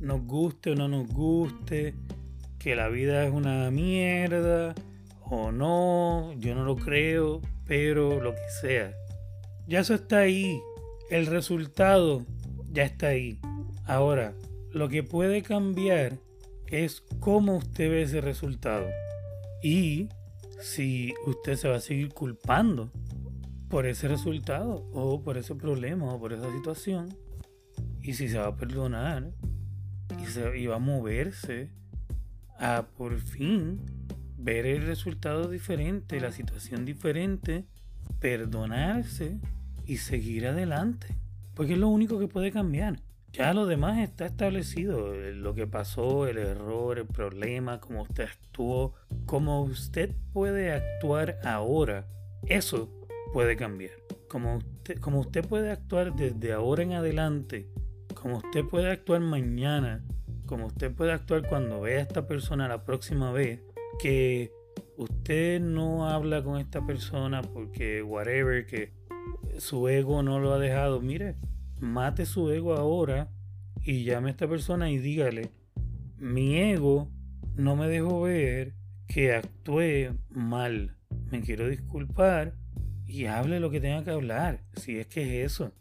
Nos 0.00 0.20
guste 0.22 0.72
o 0.72 0.74
no 0.74 0.88
nos 0.88 1.06
guste, 1.06 1.94
que 2.58 2.74
la 2.74 2.88
vida 2.88 3.24
es 3.24 3.32
una 3.32 3.70
mierda 3.70 4.74
o 5.22 5.52
no, 5.52 6.32
yo 6.38 6.56
no 6.56 6.64
lo 6.64 6.74
creo, 6.74 7.40
pero 7.66 8.20
lo 8.20 8.34
que 8.34 8.48
sea. 8.60 8.92
Ya 9.68 9.80
eso 9.80 9.94
está 9.94 10.18
ahí. 10.18 10.60
El 11.08 11.26
resultado 11.26 12.26
ya 12.72 12.82
está 12.82 13.08
ahí. 13.08 13.38
Ahora, 13.84 14.34
lo 14.72 14.88
que 14.88 15.04
puede 15.04 15.42
cambiar 15.42 16.18
es 16.66 17.04
cómo 17.20 17.58
usted 17.58 17.90
ve 17.90 18.02
ese 18.02 18.20
resultado. 18.20 18.86
Y 19.62 20.08
si 20.60 21.14
usted 21.26 21.54
se 21.54 21.68
va 21.68 21.76
a 21.76 21.80
seguir 21.80 22.12
culpando 22.12 22.90
por 23.68 23.86
ese 23.86 24.08
resultado 24.08 24.88
o 24.92 25.22
por 25.22 25.36
ese 25.36 25.54
problema 25.54 26.12
o 26.12 26.20
por 26.20 26.32
esa 26.32 26.50
situación. 26.52 27.16
Y 28.02 28.14
si 28.14 28.28
se 28.28 28.38
va 28.38 28.48
a 28.48 28.56
perdonar 28.56 29.32
y, 30.22 30.26
se, 30.26 30.66
va 30.68 30.76
a 30.76 30.78
moverse 30.78 31.70
a 32.58 32.86
por 32.96 33.18
fin 33.18 33.80
ver 34.38 34.66
el 34.66 34.86
resultado 34.86 35.48
diferente, 35.48 36.20
la 36.20 36.32
situación 36.32 36.84
diferente, 36.84 37.64
perdonarse 38.20 39.40
y 39.84 39.96
seguir 39.96 40.46
adelante. 40.46 41.08
Porque 41.54 41.72
es 41.72 41.78
lo 41.78 41.88
único 41.88 42.18
que 42.18 42.28
puede 42.28 42.52
cambiar. 42.52 43.00
Ya 43.32 43.52
lo 43.52 43.66
demás 43.66 43.98
está 43.98 44.26
establecido. 44.26 45.14
Lo 45.14 45.54
que 45.54 45.66
pasó, 45.66 46.26
el 46.26 46.38
error, 46.38 46.98
el 46.98 47.06
problema, 47.06 47.80
cómo 47.80 48.02
usted 48.02 48.24
actuó, 48.24 48.94
cómo 49.26 49.62
usted 49.62 50.14
puede 50.32 50.72
actuar 50.72 51.38
ahora. 51.44 52.06
Eso 52.46 52.95
puede 53.32 53.56
cambiar. 53.56 53.92
Como 54.28 54.56
usted, 54.56 54.98
como 54.98 55.20
usted 55.20 55.46
puede 55.46 55.70
actuar 55.70 56.14
desde 56.14 56.52
ahora 56.52 56.82
en 56.82 56.92
adelante, 56.92 57.68
como 58.14 58.38
usted 58.38 58.64
puede 58.64 58.90
actuar 58.90 59.20
mañana, 59.20 60.04
como 60.46 60.66
usted 60.66 60.92
puede 60.92 61.12
actuar 61.12 61.46
cuando 61.48 61.80
vea 61.80 61.98
a 61.98 62.02
esta 62.02 62.26
persona 62.26 62.68
la 62.68 62.84
próxima 62.84 63.32
vez, 63.32 63.62
que 63.98 64.52
usted 64.96 65.60
no 65.60 66.08
habla 66.08 66.42
con 66.42 66.58
esta 66.58 66.84
persona 66.86 67.42
porque 67.42 68.02
whatever, 68.02 68.66
que 68.66 68.92
su 69.58 69.88
ego 69.88 70.22
no 70.22 70.40
lo 70.40 70.52
ha 70.52 70.58
dejado. 70.58 71.00
Mire, 71.00 71.36
mate 71.80 72.26
su 72.26 72.50
ego 72.50 72.74
ahora 72.74 73.30
y 73.82 74.04
llame 74.04 74.28
a 74.28 74.30
esta 74.32 74.48
persona 74.48 74.90
y 74.90 74.98
dígale, 74.98 75.50
mi 76.16 76.58
ego 76.58 77.10
no 77.54 77.76
me 77.76 77.88
dejó 77.88 78.22
ver 78.22 78.74
que 79.06 79.34
actué 79.34 80.12
mal. 80.30 80.96
Me 81.30 81.40
quiero 81.40 81.68
disculpar 81.68 82.54
y 83.06 83.26
hable 83.26 83.60
lo 83.60 83.70
que 83.70 83.80
tenga 83.80 84.04
que 84.04 84.10
hablar, 84.10 84.60
si 84.74 84.98
es 84.98 85.06
que 85.06 85.42
es 85.42 85.52
eso. 85.52 85.72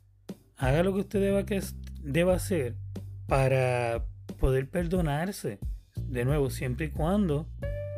Haga 0.57 0.83
lo 0.83 0.93
que 0.93 1.01
usted 1.01 1.19
deba, 1.19 1.45
que, 1.45 1.61
deba 2.01 2.35
hacer 2.35 2.75
para 3.27 4.05
poder 4.39 4.69
perdonarse. 4.69 5.59
De 5.95 6.25
nuevo, 6.25 6.49
siempre 6.49 6.87
y 6.87 6.89
cuando 6.89 7.47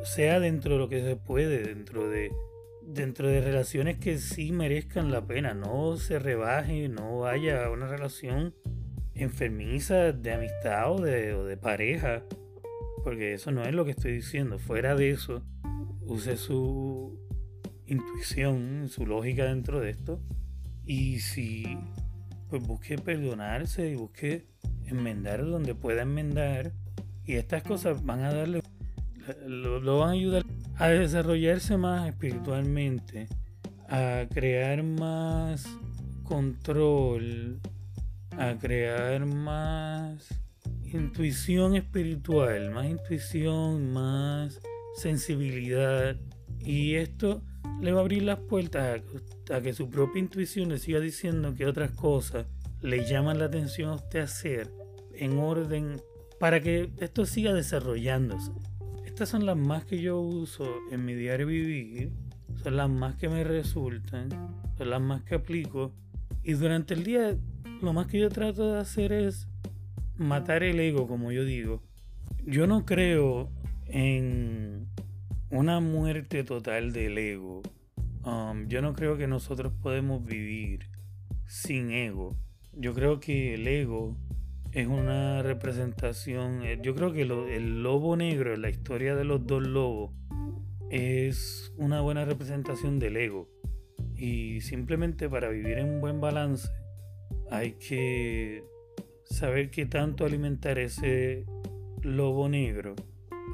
sea 0.04 0.40
dentro 0.40 0.74
de 0.74 0.80
lo 0.80 0.90
que 0.90 1.02
se 1.02 1.16
puede, 1.16 1.64
dentro 1.64 2.08
de 2.08 2.32
dentro 2.88 3.28
de 3.28 3.42
relaciones 3.42 3.98
que 3.98 4.18
sí 4.18 4.54
merezcan 4.54 5.12
la 5.12 5.26
pena, 5.26 5.54
no 5.54 5.98
se 5.98 6.20
rebaje, 6.20 6.88
no 6.88 7.20
vaya 7.20 7.66
a 7.66 7.70
una 7.70 7.88
relación 7.88 8.56
enfermiza 9.14 10.14
de 10.14 10.34
amistad 10.34 10.92
o 10.94 11.02
de, 11.02 11.34
o 11.34 11.44
de 11.44 11.58
pareja, 11.58 12.24
porque 13.04 13.34
eso 13.34 13.52
no 13.52 13.64
es 13.64 13.74
lo 13.74 13.84
que 13.84 13.92
estoy 13.92 14.14
diciendo. 14.14 14.58
Fuera 14.58 14.96
de 14.96 15.10
eso, 15.10 15.44
use 16.02 16.38
su 16.38 17.20
intuición, 17.88 18.90
su 18.90 19.06
lógica 19.06 19.46
dentro 19.46 19.80
de 19.80 19.90
esto. 19.92 20.22
Y 20.86 21.20
si 21.20 21.78
pues 22.50 22.66
busque 22.66 22.98
perdonarse 22.98 23.90
y 23.90 23.96
busque 23.96 24.46
enmendar 24.86 25.46
donde 25.46 25.76
pueda 25.76 26.04
enmendar. 26.04 26.74
Y 27.26 27.34
estas 27.34 27.64
cosas 27.64 28.04
van 28.06 28.24
a 28.24 28.34
darle, 28.34 28.62
lo, 29.46 30.00
van 30.00 30.10
a 30.10 30.14
ayudar 30.14 30.46
a 30.76 30.88
desarrollarse 30.88 31.76
más 31.78 32.08
espiritualmente, 32.08 33.28
a 33.90 34.26
crear 34.34 34.84
más 34.84 35.68
control, 36.24 37.60
a 38.32 38.56
crear 38.58 39.26
más 39.26 40.28
intuición 40.84 41.76
espiritual, 41.76 42.72
más 42.72 42.86
intuición, 42.86 43.92
más 43.92 44.62
sensibilidad. 44.96 46.16
Y 46.60 46.96
esto 46.96 47.44
le 47.82 47.92
va 47.92 48.00
a 48.00 48.02
abrir 48.02 48.24
las 48.24 48.40
puertas 48.40 49.02
a, 49.52 49.62
que 49.62 49.74
su 49.74 49.90
propia 49.90 50.20
intuición 50.20 50.70
le 50.70 50.80
siga 50.80 51.00
diciendo 51.00 51.54
que 51.54 51.66
otras 51.66 51.92
cosas 51.92 52.46
le 52.82 53.06
llaman 53.06 53.40
la 53.40 53.46
atención 53.46 53.90
a 53.90 53.96
usted 53.96 54.20
hacer 54.20 54.72
en 55.14 55.38
orden 55.38 56.02
para 56.40 56.62
que 56.62 56.92
esto 56.98 57.26
siga 57.26 57.54
desarrollándose. 57.54 58.52
Estas 59.06 59.30
son 59.30 59.46
las 59.46 59.58
más 59.58 59.86
que 59.86 60.00
yo 60.00 60.20
uso 60.20 60.66
en 60.92 61.06
mi 61.06 61.16
diario 61.16 61.48
vivir, 61.48 62.12
son 62.64 62.78
las 62.78 62.90
más 62.90 63.16
que 63.16 63.30
me 63.30 63.44
resultan, 63.44 64.30
son 64.78 64.90
las 64.90 65.02
más 65.02 65.24
que 65.24 65.36
aplico. 65.36 65.94
Y 66.44 66.54
durante 66.54 66.94
el 66.94 67.04
día 67.04 67.36
lo 67.82 67.94
más 67.94 68.08
que 68.08 68.20
yo 68.20 68.30
trato 68.30 68.74
de 68.74 68.80
hacer 68.80 69.12
es 69.12 69.48
matar 70.18 70.64
el 70.64 70.80
ego, 70.80 71.08
como 71.08 71.32
yo 71.32 71.46
digo. 71.46 71.82
Yo 72.46 72.68
no 72.68 72.86
creo 72.86 73.50
en 73.86 74.88
una 75.50 75.80
muerte 75.80 76.44
total 76.44 76.92
del 76.92 77.18
ego. 77.18 77.62
Um, 78.24 78.68
yo 78.68 78.82
no 78.82 78.94
creo 78.94 79.18
que 79.18 79.28
nosotros 79.28 79.74
podemos 79.82 80.26
vivir 80.26 80.90
sin 81.46 81.92
ego. 81.92 82.36
Yo 82.74 82.94
creo 82.94 83.20
que 83.20 83.54
el 83.54 83.68
ego 83.68 84.18
es 84.74 84.88
una 84.88 85.42
representación. 85.42 86.64
Eh, 86.64 86.80
yo 86.82 86.94
creo 86.96 87.14
que 87.14 87.22
el 87.22 87.82
lobo 87.82 88.18
negro, 88.18 88.56
la 88.58 88.70
historia 88.70 89.16
de 89.16 89.24
los 89.24 89.48
dos 89.48 89.66
lobos, 89.66 90.12
es 90.90 91.74
una 91.78 92.02
buena 92.02 92.26
representación 92.26 93.00
del 93.00 93.18
ego. 93.18 93.50
Y 94.16 94.62
simplemente 94.62 95.30
para 95.30 95.50
vivir 95.50 95.78
en 95.78 96.02
buen 96.02 96.20
balance 96.20 96.70
hay 97.50 97.74
que 97.74 98.64
saber 99.24 99.70
qué 99.70 99.86
tanto 99.86 100.26
alimentar 100.26 100.80
ese 100.80 101.46
lobo 102.02 102.50
negro 102.50 102.96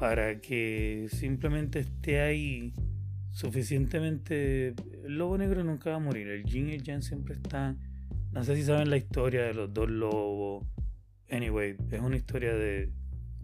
para 0.00 0.40
que 0.40 1.08
simplemente 1.10 1.80
esté 1.80 2.20
ahí 2.20 2.72
suficientemente. 3.30 4.74
El 5.04 5.18
lobo 5.18 5.38
negro 5.38 5.64
nunca 5.64 5.90
va 5.90 5.96
a 5.96 6.00
morir, 6.00 6.28
el 6.28 6.44
yin 6.44 6.68
y 6.68 6.74
el 6.74 6.82
yang 6.82 7.02
siempre 7.02 7.34
están. 7.34 7.78
No 8.32 8.42
sé 8.44 8.56
si 8.56 8.62
saben 8.64 8.90
la 8.90 8.96
historia 8.96 9.42
de 9.42 9.54
los 9.54 9.72
dos 9.72 9.88
lobos 9.88 10.66
Anyway, 11.30 11.76
es 11.90 12.00
una 12.00 12.16
historia 12.16 12.54
de. 12.54 12.90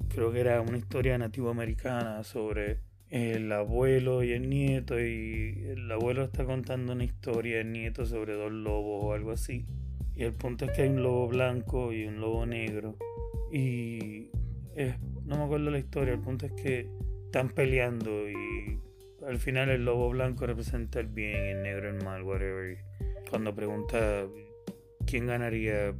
Creo 0.08 0.32
que 0.32 0.40
era 0.40 0.60
una 0.60 0.78
historia 0.78 1.16
nativoamericana 1.18 2.22
sobre 2.24 2.80
el 3.08 3.50
abuelo 3.52 4.22
y 4.22 4.32
el 4.32 4.48
nieto. 4.48 5.00
Y 5.00 5.64
el 5.68 5.90
abuelo 5.90 6.24
está 6.24 6.44
contando 6.44 6.92
una 6.92 7.04
historia, 7.04 7.60
el 7.60 7.72
nieto 7.72 8.04
sobre 8.06 8.34
dos 8.34 8.52
lobos 8.52 9.04
o 9.04 9.12
algo 9.12 9.32
así. 9.32 9.66
Y 10.14 10.24
el 10.24 10.34
punto 10.34 10.66
es 10.66 10.72
que 10.72 10.82
hay 10.82 10.88
un 10.88 11.02
lobo 11.02 11.28
blanco 11.28 11.92
y 11.92 12.04
un 12.04 12.20
lobo 12.20 12.44
negro. 12.46 12.96
Y 13.52 14.30
no 15.30 15.36
me 15.36 15.44
acuerdo 15.44 15.70
la 15.70 15.78
historia, 15.78 16.12
el 16.12 16.20
punto 16.20 16.46
es 16.46 16.52
que 16.52 16.90
están 17.26 17.50
peleando 17.50 18.28
y 18.28 18.80
al 19.24 19.38
final 19.38 19.70
el 19.70 19.84
lobo 19.84 20.10
blanco 20.10 20.44
representa 20.44 20.98
el 20.98 21.06
bien, 21.06 21.36
el 21.36 21.62
negro 21.62 21.88
el 21.88 22.04
mal, 22.04 22.24
whatever. 22.24 22.76
Cuando 23.30 23.54
pregunta 23.54 24.26
quién 25.06 25.28
ganaría, 25.28 25.94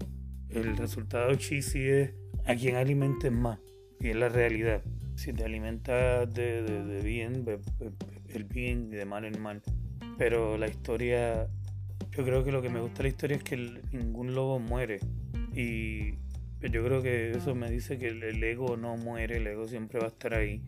el 0.49 0.76
resultado 0.76 1.33
cheesy 1.37 1.89
es 1.89 2.14
a 2.45 2.57
quien 2.57 2.74
alimentes 2.74 3.31
más. 3.31 3.61
Y 4.01 4.09
es 4.09 4.16
la 4.16 4.31
realidad. 4.31 4.83
Si 5.14 5.33
te 5.33 5.45
alimentas 5.45 6.35
de, 6.35 7.01
bien, 7.05 7.45
el 8.31 8.45
bien 8.45 8.89
y 8.93 8.97
de 8.97 9.05
mal 9.05 9.24
el 9.24 9.39
mal. 9.39 9.62
Pero 10.18 10.59
la 10.59 10.66
historia, 10.66 11.47
yo 12.11 12.18
yo 12.18 12.24
creo 12.24 12.43
que 12.43 12.51
lo 12.51 12.62
que 12.62 12.68
me 12.68 12.81
gusta 12.81 12.99
de 12.99 13.03
la 13.05 13.09
historia 13.11 13.37
es 13.37 13.45
que 13.45 13.57
ningún 13.93 14.35
lobo 14.35 14.59
muere. 14.59 14.99
Y 15.55 16.14
yo 16.61 16.85
creo 16.85 17.03
que 17.03 17.31
eso 17.33 17.55
me 17.55 17.71
dice 17.71 17.99
que 17.99 18.09
el, 18.09 18.45
ego 18.45 18.77
no 18.77 18.97
muere, 18.97 19.39
el 19.39 19.47
ego 19.47 19.67
siempre 19.67 19.99
va 19.99 20.07
a 20.07 20.09
estar 20.09 20.35
ahí. 20.35 20.63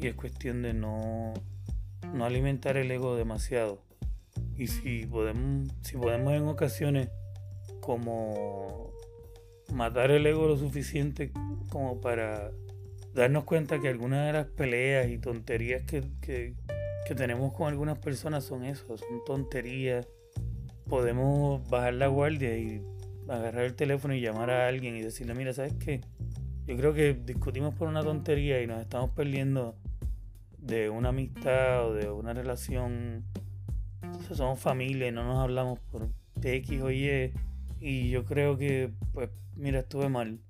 Y 0.00 0.06
es 0.06 0.14
cuestión 0.14 0.62
de 0.62 0.72
no, 0.72 1.34
no 2.14 2.24
alimentar 2.24 2.76
el 2.76 2.90
ego 2.90 3.16
demasiado. 3.16 3.82
Y 4.56 4.68
si 4.68 5.06
podemos, 5.06 5.70
si 5.82 5.96
podemos 5.96 6.32
en 6.34 6.48
ocasiones 6.48 7.10
como 7.80 8.92
matar 9.72 10.10
el 10.10 10.26
ego 10.26 10.46
lo 10.48 10.56
suficiente 10.56 11.32
como 11.68 12.00
para 12.00 12.50
darnos 13.14 13.44
cuenta 13.44 13.80
que 13.80 13.88
algunas 13.88 14.26
de 14.26 14.32
las 14.32 14.46
peleas 14.46 15.08
y 15.08 15.18
tonterías 15.18 15.82
que, 15.82 16.02
que, 16.20 16.54
tenemos 17.16 17.54
con 17.54 17.68
algunas 17.68 17.98
personas 17.98 18.44
son 18.44 18.64
eso, 18.64 18.98
son 18.98 19.24
tonterías 19.24 20.06
podemos 20.88 21.66
bajar 21.68 21.94
la 21.94 22.06
guardia 22.06 22.56
y 22.56 22.82
agarrar 23.28 23.64
el 23.64 23.74
teléfono 23.74 24.14
y 24.14 24.20
llamar 24.20 24.50
a 24.50 24.68
alguien 24.68 24.96
y 24.96 25.02
decirle, 25.02 25.34
mira, 25.34 25.52
¿sabes 25.52 25.74
qué? 25.74 26.00
Yo 26.66 26.76
creo 26.76 26.92
que 26.92 27.14
discutimos 27.14 27.74
por 27.74 27.88
una 27.88 28.02
tontería 28.02 28.62
y 28.62 28.66
nos 28.66 28.80
estamos 28.80 29.10
perdiendo 29.10 29.76
de 30.58 30.90
una 30.90 31.10
amistad 31.10 31.86
o 31.86 31.94
de 31.94 32.10
una 32.10 32.34
relación. 32.34 33.24
somos 34.34 34.60
familia 34.60 35.08
y 35.08 35.12
no 35.12 35.24
nos 35.24 35.38
hablamos 35.38 35.78
por 35.90 36.08
X 36.42 36.82
o 36.82 36.90
Y. 36.90 37.32
Y 37.80 38.10
yo 38.10 38.24
creo 38.24 38.58
que, 38.58 38.90
pues, 39.12 39.30
mira, 39.56 39.80
estuve 39.80 40.08
mal. 40.08 40.40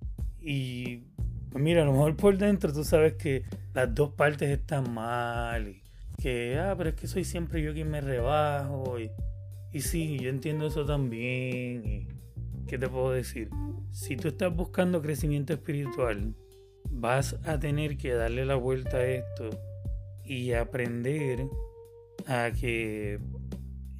Y, 0.41 1.05
pues 1.51 1.63
mira, 1.63 1.83
a 1.83 1.85
lo 1.85 1.93
mejor 1.93 2.17
por 2.17 2.37
dentro 2.37 2.73
tú 2.73 2.85
sabes 2.85 3.15
que 3.15 3.45
las 3.75 3.95
dos 3.95 4.11
partes 4.15 4.51
están 4.51 4.93
mal. 4.93 5.69
Y 5.69 5.83
que, 6.21 6.59
ah, 6.59 6.75
pero 6.77 6.91
es 6.91 6.97
que 6.97 7.07
soy 7.07 7.25
siempre 7.25 7.63
yo 7.63 7.73
quien 7.73 7.91
me 7.91 8.01
rebajo. 8.01 8.99
Y, 8.99 9.11
y 9.73 9.81
sí, 9.83 10.19
yo 10.19 10.31
entiendo 10.31 10.67
eso 10.67 10.85
también. 10.85 11.85
Y, 11.87 12.18
¿Qué 12.69 12.77
te 12.77 12.87
puedo 12.87 13.13
decir? 13.13 13.49
Si 13.93 14.15
tú 14.19 14.29
estás 14.29 14.55
buscando 14.55 15.01
crecimiento 15.01 15.55
espiritual, 15.55 16.35
vas 16.91 17.35
a 17.47 17.59
tener 17.59 17.97
que 17.97 18.13
darle 18.13 18.45
la 18.45 18.57
vuelta 18.57 18.99
a 18.99 19.07
esto 19.07 19.49
y 20.23 20.53
aprender 20.53 21.47
a 22.27 22.51
que 22.53 23.21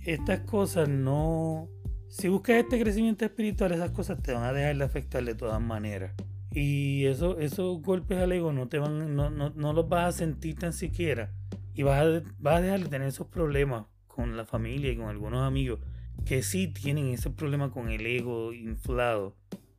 estas 0.05 0.41
cosas 0.41 0.87
no... 0.87 1.71
Si 2.09 2.29
buscas 2.29 2.57
este 2.57 2.79
crecimiento 2.79 3.25
espiritual, 3.25 3.73
esas 3.73 3.93
cosas 3.93 4.23
te 4.23 4.33
van 4.33 4.43
a 4.43 4.53
dejar 4.53 4.77
de 4.77 4.85
afectar 4.85 5.25
de 5.25 5.35
todas 5.35 5.63
maneras. 5.63 6.13
Y 6.53 7.07
eso, 7.07 7.39
esos 7.39 7.81
golpes 7.81 8.19
al 8.19 8.33
ego 8.33 8.53
no, 8.53 8.69
te 8.69 8.79
van, 8.79 9.17
no, 9.17 9.31
no, 9.31 9.49
no 9.49 9.73
los 9.73 9.89
vas 9.89 10.15
a 10.15 10.19
sentir 10.19 10.59
tan 10.59 10.75
siquiera. 10.75 11.33
Y 11.73 11.85
vas 11.85 12.03
a, 12.03 12.23
vas 12.39 12.59
a 12.59 12.61
dejar 12.61 12.81
de 12.81 12.89
tener 12.89 13.09
esos 13.09 13.29
problemas 13.29 13.87
con 14.07 14.37
la 14.37 14.45
familia 14.45 14.93
y 14.93 14.97
con 14.97 15.07
algunos 15.07 15.43
amigos 15.43 15.81
que 16.25 16.43
sí 16.43 16.69
tienen 16.69 17.09
ese 17.09 17.31
problema 17.31 17.71
con 17.71 17.89
el 17.89 18.07
ego 18.07 18.53
inflado 18.53 19.35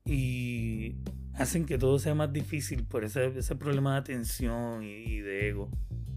y 0.06 0.96
hacen 1.36 1.66
que 1.66 1.78
todo 1.78 2.00
sea 2.00 2.16
más 2.16 2.34
difícil 2.34 2.84
por 2.84 3.04
ese, 3.04 3.28
ese 3.38 3.56
problema 3.56 3.94
de 3.94 4.00
atención 4.00 4.84
y, 4.84 5.20
de 5.20 5.50
ego. 5.50 5.70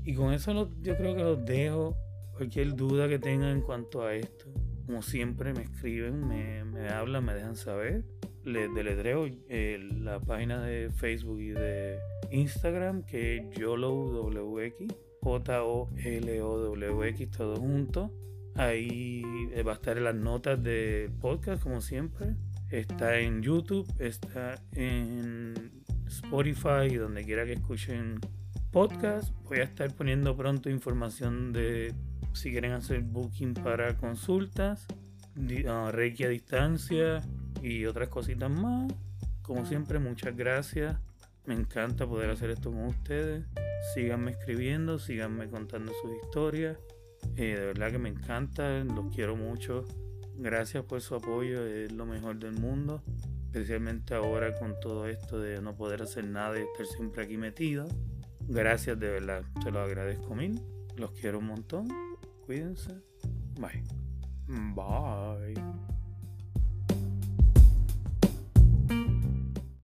Y 0.05 0.15
con 0.15 0.33
eso 0.33 0.71
yo 0.83 0.97
creo 0.97 1.15
que 1.15 1.23
los 1.23 1.45
dejo. 1.45 1.97
Cualquier 2.37 2.75
duda 2.75 3.09
que 3.09 3.19
tengan 3.19 3.51
en 3.51 3.61
cuanto 3.61 4.03
a 4.03 4.15
esto, 4.15 4.47
como 4.87 5.03
siempre 5.03 5.53
me 5.53 5.63
escriben, 5.63 6.27
me, 6.27 6.65
me 6.65 6.89
hablan, 6.89 7.25
me 7.25 7.35
dejan 7.35 7.57
saber. 7.57 8.05
Les 8.43 8.75
deletreo 8.75 9.29
eh, 9.49 9.79
la 10.01 10.19
página 10.19 10.63
de 10.63 10.91
Facebook 10.91 11.41
y 11.41 11.51
de 11.51 11.99
Instagram 12.31 13.05
que 13.05 13.37
es 13.37 13.51
YOLOWX 13.57 14.87
J-O-L-O-W-X, 15.23 17.31
todo 17.31 17.57
junto. 17.57 18.11
Ahí 18.55 19.23
eh, 19.53 19.63
va 19.63 19.73
a 19.73 19.75
estar 19.77 19.97
en 19.97 20.05
las 20.05 20.15
notas 20.15 20.63
de 20.63 21.11
podcast, 21.21 21.63
como 21.63 21.81
siempre. 21.81 22.37
Está 22.71 23.19
en 23.19 23.43
YouTube, 23.43 23.87
está 23.99 24.55
en 24.73 25.83
Spotify, 26.07 26.95
donde 26.97 27.25
quiera 27.25 27.45
que 27.45 27.55
escuchen 27.55 28.21
podcast. 28.71 29.33
Voy 29.45 29.59
a 29.59 29.65
estar 29.65 29.95
poniendo 29.95 30.37
pronto 30.37 30.71
información 30.71 31.53
de 31.53 31.95
si 32.33 32.51
quieren 32.51 32.73
hacer 32.73 33.03
booking 33.03 33.55
para 33.55 33.97
consultas, 33.97 34.87
ah, 35.69 35.91
Reiki 35.93 36.25
a 36.25 36.29
distancia 36.29 37.21
y 37.63 37.85
otras 37.87 38.09
cositas 38.09 38.51
más. 38.51 38.93
Como 39.43 39.67
siempre, 39.67 39.99
muchas 39.99 40.37
gracias. 40.37 40.97
Me 41.45 41.55
encanta 41.55 42.07
poder 42.07 42.31
hacer 42.31 42.51
esto 42.51 42.71
con 42.71 42.87
ustedes. 42.87 43.45
Síganme 43.95 44.31
escribiendo, 44.31 44.99
síganme 44.99 45.49
contando 45.49 45.93
sus 46.01 46.13
historias. 46.23 46.79
Eh, 47.37 47.57
de 47.57 47.67
verdad 47.67 47.91
que 47.91 47.99
me 47.99 48.09
encanta, 48.09 48.85
los 48.85 49.15
quiero 49.15 49.37
mucho. 49.37 49.85
Gracias 50.37 50.85
por 50.85 51.01
su 51.01 51.15
apoyo, 51.15 51.67
es 51.67 51.93
lo 51.93 52.07
mejor 52.07 52.39
del 52.39 52.53
mundo. 52.53 53.03
Especialmente 53.47 54.15
ahora 54.15 54.55
con 54.59 54.81
todo 54.81 55.07
esto 55.07 55.39
de 55.39 55.61
no 55.61 55.77
poder 55.77 56.03
hacer 56.03 56.27
nada 56.27 56.59
y 56.59 56.63
estar 56.63 56.87
siempre 56.87 57.25
aquí 57.25 57.37
metido. 57.37 57.87
Gracias 58.49 58.99
de 58.99 59.09
verdad, 59.09 59.45
te 59.63 59.71
lo 59.71 59.81
agradezco 59.81 60.35
mil. 60.35 60.61
Los 60.97 61.13
quiero 61.13 61.39
un 61.39 61.47
montón. 61.47 61.89
Cuídense. 62.47 62.95
Bye. 63.61 63.83
Bye. 64.75 65.92